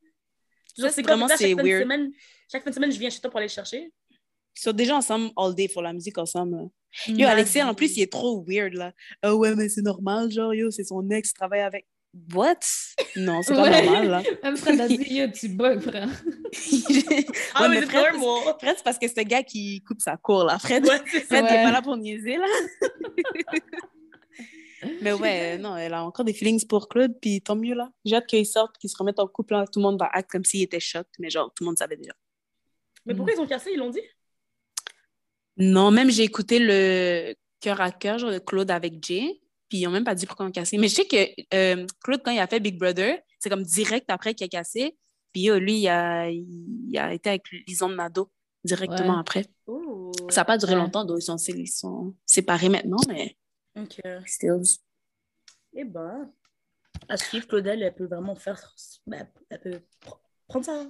[0.78, 2.12] Genre, Ça, c'est comme vraiment, ça, chaque fin de semaine-
[2.52, 3.92] Chaque fin de semaine, je viens chez toi pour aller le chercher.
[4.12, 6.56] Ils sont déjà ensemble all day pour la musique ensemble.
[6.56, 6.64] là.
[7.08, 7.30] Yo, Mm.
[7.32, 8.94] Alexia, en plus, il est trop weird, là.
[9.22, 11.86] Ah ouais, mais c'est normal, genre, yo, c'est son ex, il travaille avec.
[12.34, 12.56] What?
[13.16, 13.84] Non, c'est pas Ouais.
[13.84, 14.24] normal, là.
[14.44, 16.10] Même Fred a dit, tu bugs, frère.
[17.54, 18.16] Ah, Ouais, mais Fred.
[18.60, 20.58] Fred, c'est parce que c'est un gars qui coupe sa cour, là.
[20.58, 20.98] Fred, Ouais.
[20.98, 21.64] Fred, il est Ouais.
[21.64, 22.46] pas là pour niaiser, là.
[25.02, 27.92] mais ouais, non, elle a encore des feelings pour Claude, puis tant mieux, là.
[28.06, 29.66] J'ai hâte qu'ils sortent, qu'ils se remettent en couple, là.
[29.72, 31.98] Tout le monde va acte comme s'il était choc, mais genre, tout le monde savait
[31.98, 32.14] déjà.
[33.06, 34.02] Mais pourquoi ils ont cassé, ils l'ont dit?
[35.58, 39.86] Non, même j'ai écouté le cœur à cœur, genre de Claude avec Jay, puis ils
[39.86, 40.78] n'ont même pas dit pourquoi on cassé.
[40.78, 41.16] Mais je sais que
[41.54, 44.98] euh, Claude, quand il a fait Big Brother, c'est comme direct après qu'il a cassé.
[45.32, 48.32] Puis yo, lui, il a, il a été avec Lison Nado
[48.64, 49.20] directement Ouais.
[49.20, 49.46] après.
[49.68, 50.12] Oh.
[50.30, 50.80] Ça n'a pas duré Ouais.
[50.82, 53.38] longtemps, donc ils sont, ils sont séparés maintenant, mais
[53.78, 54.02] Ok.
[54.26, 54.62] still.
[55.74, 56.32] Eh ben,
[57.08, 58.60] à suivre, Claudel, elle peut vraiment faire.
[59.06, 60.18] Ben, elle peut pr-
[60.48, 60.88] prendre ça.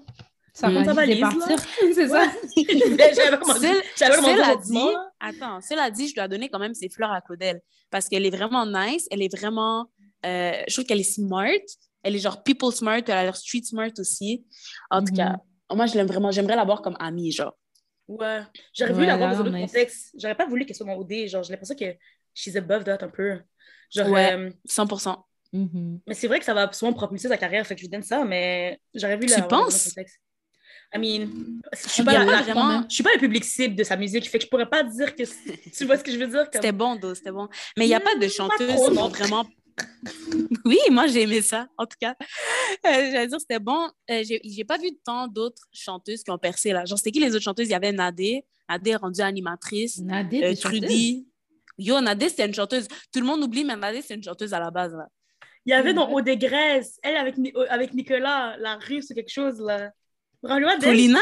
[0.54, 0.74] Ça Mm.
[0.74, 1.30] va Ça là.
[1.30, 1.60] partir.
[1.94, 2.32] C'est ça.
[2.56, 3.68] J'avais vraiment dit.
[3.98, 4.96] Cela- dit.
[5.20, 8.30] attends, cela dit, je dois donner quand même ses fleurs à Claudel parce qu'elle est
[8.36, 9.88] vraiment nice, elle est vraiment,
[10.26, 11.48] euh, je trouve qu'elle est smart,
[12.04, 14.46] elle est genre people smart, elle a l'air street smart aussi.
[14.90, 15.18] En tout Mhm.
[15.18, 15.36] cas,
[15.74, 17.56] moi je l'aime vraiment, j'aimerais l'avoir comme amie, genre.
[18.08, 18.42] Ouais.
[18.74, 20.16] J'aurais voulu l'avoir dans un autre contexte.
[20.18, 21.28] J'aurais pas voulu qu'elle soit dans OD.
[21.28, 21.96] Genre, j'ai l'impression que
[22.34, 23.40] she's above that un peu.
[23.94, 24.34] Genre, Ouais.
[24.34, 25.26] euh, 100%.
[25.52, 26.00] Mhm.
[26.06, 28.04] mais c'est vrai que ça va souvent propulser sa carrière, fait que je lui donne
[28.04, 30.20] ça, mais j'aurais voulu Tu l'avoir dans un autre contexte.
[30.94, 31.30] I mean,
[31.72, 34.46] je suis pas, vraiment- je suis pas le public cible de sa musique, fait que
[34.46, 35.24] je pourrais pas dire que.
[35.78, 36.44] tu vois ce que je veux dire?
[36.50, 36.62] Comme...
[36.62, 37.48] C'était bon, Do, c'était bon.
[37.78, 39.46] Mais il n'y a pas de Hmm, chanteuse trop, qui vraiment.
[40.66, 42.16] oui, moi j'ai aimé ça, en tout cas.
[42.20, 42.28] Euh,
[43.12, 43.90] J'allais dire, c'était bon.
[44.10, 46.86] Euh, j'ai pas vu tant d'autres chanteuses qui ont percé là.
[46.86, 47.68] Genre, c'était qui les autres chanteuses?
[47.68, 48.44] Il y avait Nadé.
[48.68, 50.00] Nadé est rendue animatrice.
[50.00, 50.56] Nadé, Euh?
[50.56, 51.28] Trudy.
[51.78, 52.88] Yo, Nadé, c'était une chanteuse.
[53.14, 54.94] Tout le monde oublie, mais Nadé, c'est une chanteuse à la base.
[54.94, 55.08] Là.
[55.66, 56.12] Il y avait dans.
[56.12, 57.36] Eau des Grèces, elle avec,
[57.70, 59.92] avec Nicolas, la russe ou quelque chose, là.
[60.42, 61.20] Paulina?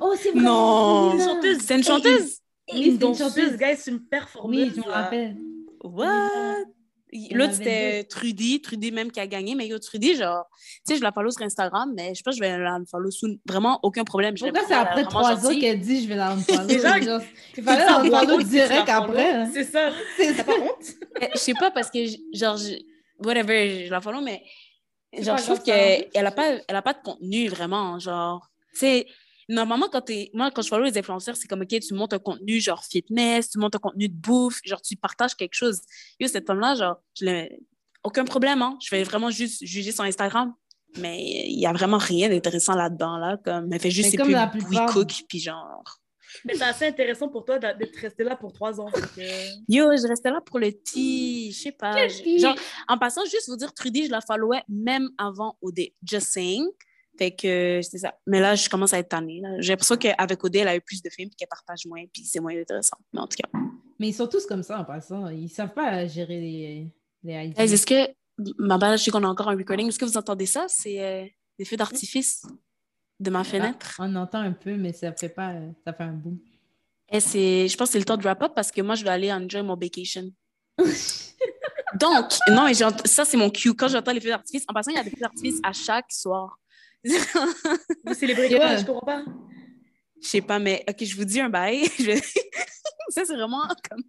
[0.00, 0.40] Oh, c'est vrai.
[0.40, 1.12] Non.
[1.14, 1.58] Une chanteuse.
[1.64, 2.38] C'est une chanteuse?
[2.72, 3.56] Oui, Une c'est une chanteuse.
[3.56, 4.68] gars, c'est une performeuse.
[4.68, 5.36] Oui, je me rappelle.
[5.82, 6.64] What?
[7.10, 8.60] Y L'autre, c'était Trudy.
[8.60, 9.54] Trudy même qui a gagné.
[9.54, 10.44] Mais yo, Trudy, genre,
[10.86, 13.10] tu sais, je la follow sur Instagram, mais je pense que je vais la follow
[13.10, 13.38] soon.
[13.46, 14.36] Vraiment, aucun problème.
[14.36, 15.60] Je Pourquoi c'est après trois ans gentille.
[15.60, 16.66] qu'elle dit je vais la unfollow?
[16.66, 17.20] Déjà, Genre,
[17.56, 19.04] Il fallait la tu direct follow.
[19.04, 19.30] après.
[19.32, 19.50] hein.
[19.52, 19.90] C'est ça.
[20.18, 20.94] T'as pas honte?
[21.22, 21.98] Euh, Je sais pas parce que,
[22.34, 22.58] genre,
[23.24, 24.67] whatever, je la follow, mais C'est
[25.12, 27.98] genre, je trouve qu'elle a pas, elle a pas de contenu vraiment.
[27.98, 29.06] Genre, tu sais,
[29.48, 32.18] normalement, quand t'es, moi, quand je follow les influenceurs, c'est comme, OK, tu montes un
[32.18, 35.80] contenu genre fitness, tu montes un contenu de bouffe, genre, tu partages quelque chose.
[36.20, 37.48] Yo, cette femme-là, genre, je
[38.04, 38.78] aucun problème, hein.
[38.80, 40.54] Je vais vraiment juste juger son Instagram.
[40.96, 43.36] Mais il y a vraiment rien d'intéressant là-dedans, là.
[43.44, 44.92] Comme, elle fait juste ses pubs We plupart.
[44.92, 45.84] Cook, puis genre.
[46.44, 48.88] Mais c'est assez intéressant pour toi d'être resté là pour trois ans.
[49.68, 52.08] Yo, je restais là pour le tea, je sais pas.
[52.08, 52.56] Genre,
[52.88, 55.80] en passant, juste vous dire, Trudy, je la followais même avant OD.
[56.02, 56.66] Just saying.
[57.18, 58.14] Fait que c'est ça.
[58.26, 59.40] Mais là, je commence à être tannée.
[59.40, 59.60] là.
[59.60, 62.22] J'ai l'impression qu'avec OD, elle a eu plus de films puis qu'elle partage moins, puis
[62.24, 62.96] c'est moins intéressant.
[63.12, 63.48] Mais en tout cas.
[63.98, 65.28] Mais ils sont tous comme ça en passant.
[65.28, 66.86] Ils savent pas gérer les,
[67.24, 68.08] les est-ce que.
[68.58, 69.88] Ma belle, je sais qu'on a encore un recording.
[69.88, 70.66] Est-ce que vous entendez ça?
[70.68, 71.24] C'est euh,
[71.58, 72.42] des feux d'artifice
[73.20, 73.96] de ma fenêtre.
[73.98, 75.54] On entend un peu, mais ça fait pas.
[75.84, 76.38] Ça fait un boom.
[77.10, 79.02] Et c'est, je pense que c'est le temps de wrap up parce que moi, je
[79.02, 80.30] dois aller enjoy mon vacation.
[81.98, 83.74] Donc, non, mais ça, c'est mon cue.
[83.74, 86.12] Quand j'entends les feux d'artifice, en passant, il y a des feux d'artifice à chaque
[86.12, 86.58] soir.
[87.04, 88.76] Vous célébrez quoi?
[88.76, 89.24] Je comprends pas.
[90.20, 91.88] Je sais pas, mais OK, je vous dis un bail.
[91.98, 92.20] Je
[93.10, 94.02] ça, c'est vraiment comme,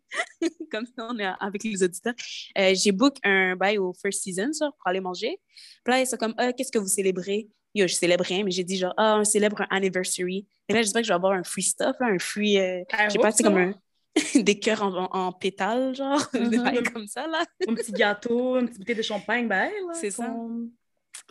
[0.70, 2.14] comme ça, on est avec les auditeurs.
[2.58, 5.40] Euh, j'ai book un bail au First Season, ça, pour aller manger.
[5.86, 7.48] Puis là, ils sont comme, Ah, qu'est-ce que vous célébrez?
[7.76, 10.48] Yo, je célèbre rien, mais j'ai dit genre, ah, on célèbre un anniversary.
[10.68, 13.10] Et là, j'espère que je vais avoir un free stuff, là, un free, euh, je
[13.14, 13.74] sais pas, c'est comme un,
[14.42, 16.64] des cœurs en, en, en pétales, genre, des Mhm.
[16.64, 17.44] bails comme ça, là.
[17.68, 20.34] Un petit gâteau, une petite bouteille de champagne, ben, C'est ça.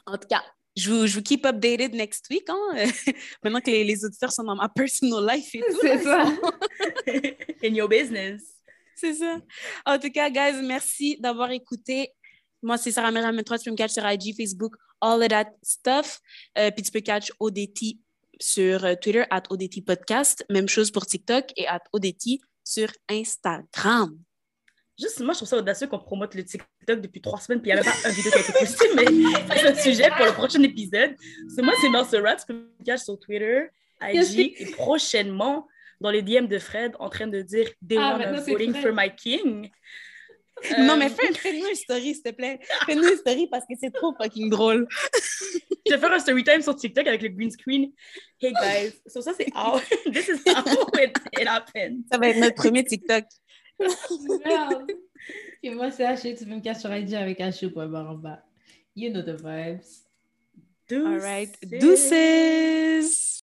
[0.07, 0.43] En tout cas,
[0.77, 2.87] je vous, je vous keep updated next week, hein?
[3.43, 5.79] Maintenant que les, les auditeurs sont dans ma personal life et tout.
[5.81, 6.25] C'est ça.
[7.65, 8.43] In your business.
[8.95, 9.39] C'est ça.
[9.85, 12.13] En tout cas, guys, merci d'avoir écouté.
[12.63, 13.59] Moi, c'est Sarah Mera 23.
[13.59, 16.21] Tu peux me catch sur IG, Facebook, all of that stuff.
[16.57, 17.99] Euh, puis tu peux catch ODT
[18.41, 20.45] sur euh, Twitter, at ODT Podcast.
[20.51, 24.19] Même chose pour TikTok et at ODT sur Instagram.
[24.99, 27.75] Juste, moi, je trouve ça audacieux qu'on promote le TikTok depuis trois semaines, puis il
[27.75, 29.05] n'y avait pas un vidéo qui a été postée, mais
[29.57, 31.15] c'est un sujet pour le prochain épisode.
[31.55, 33.69] C'est moi, c'est Marcel Rat, que je cache sur Twitter,
[34.03, 35.69] IG, et prochainement,
[36.01, 38.93] dans les DM de Fred, en train de dire «They Ah, want c'est voting for
[38.93, 39.71] my king».
[40.79, 42.59] Non, Euh, mais fais, fais-nous une story, s'il te plaît.
[42.87, 44.87] Fais-nous une story parce que c'est trop fucking drôle.
[45.87, 47.93] Je vais faire un story time sur TikTok avec le green screen.
[48.41, 49.79] Hey guys, so ça c'est how,
[50.13, 50.63] this is how
[51.01, 52.05] it, it happened.
[52.11, 53.25] Ça va être notre premier TikTok.
[54.45, 54.91] Merde.
[55.63, 58.43] Et moi, c'est H, tu peux me cacher sur IG avec H.baramba.
[58.95, 59.83] You know the vibes.
[60.91, 61.55] All right.
[61.63, 62.11] Deuces.
[62.11, 63.41] Deuces.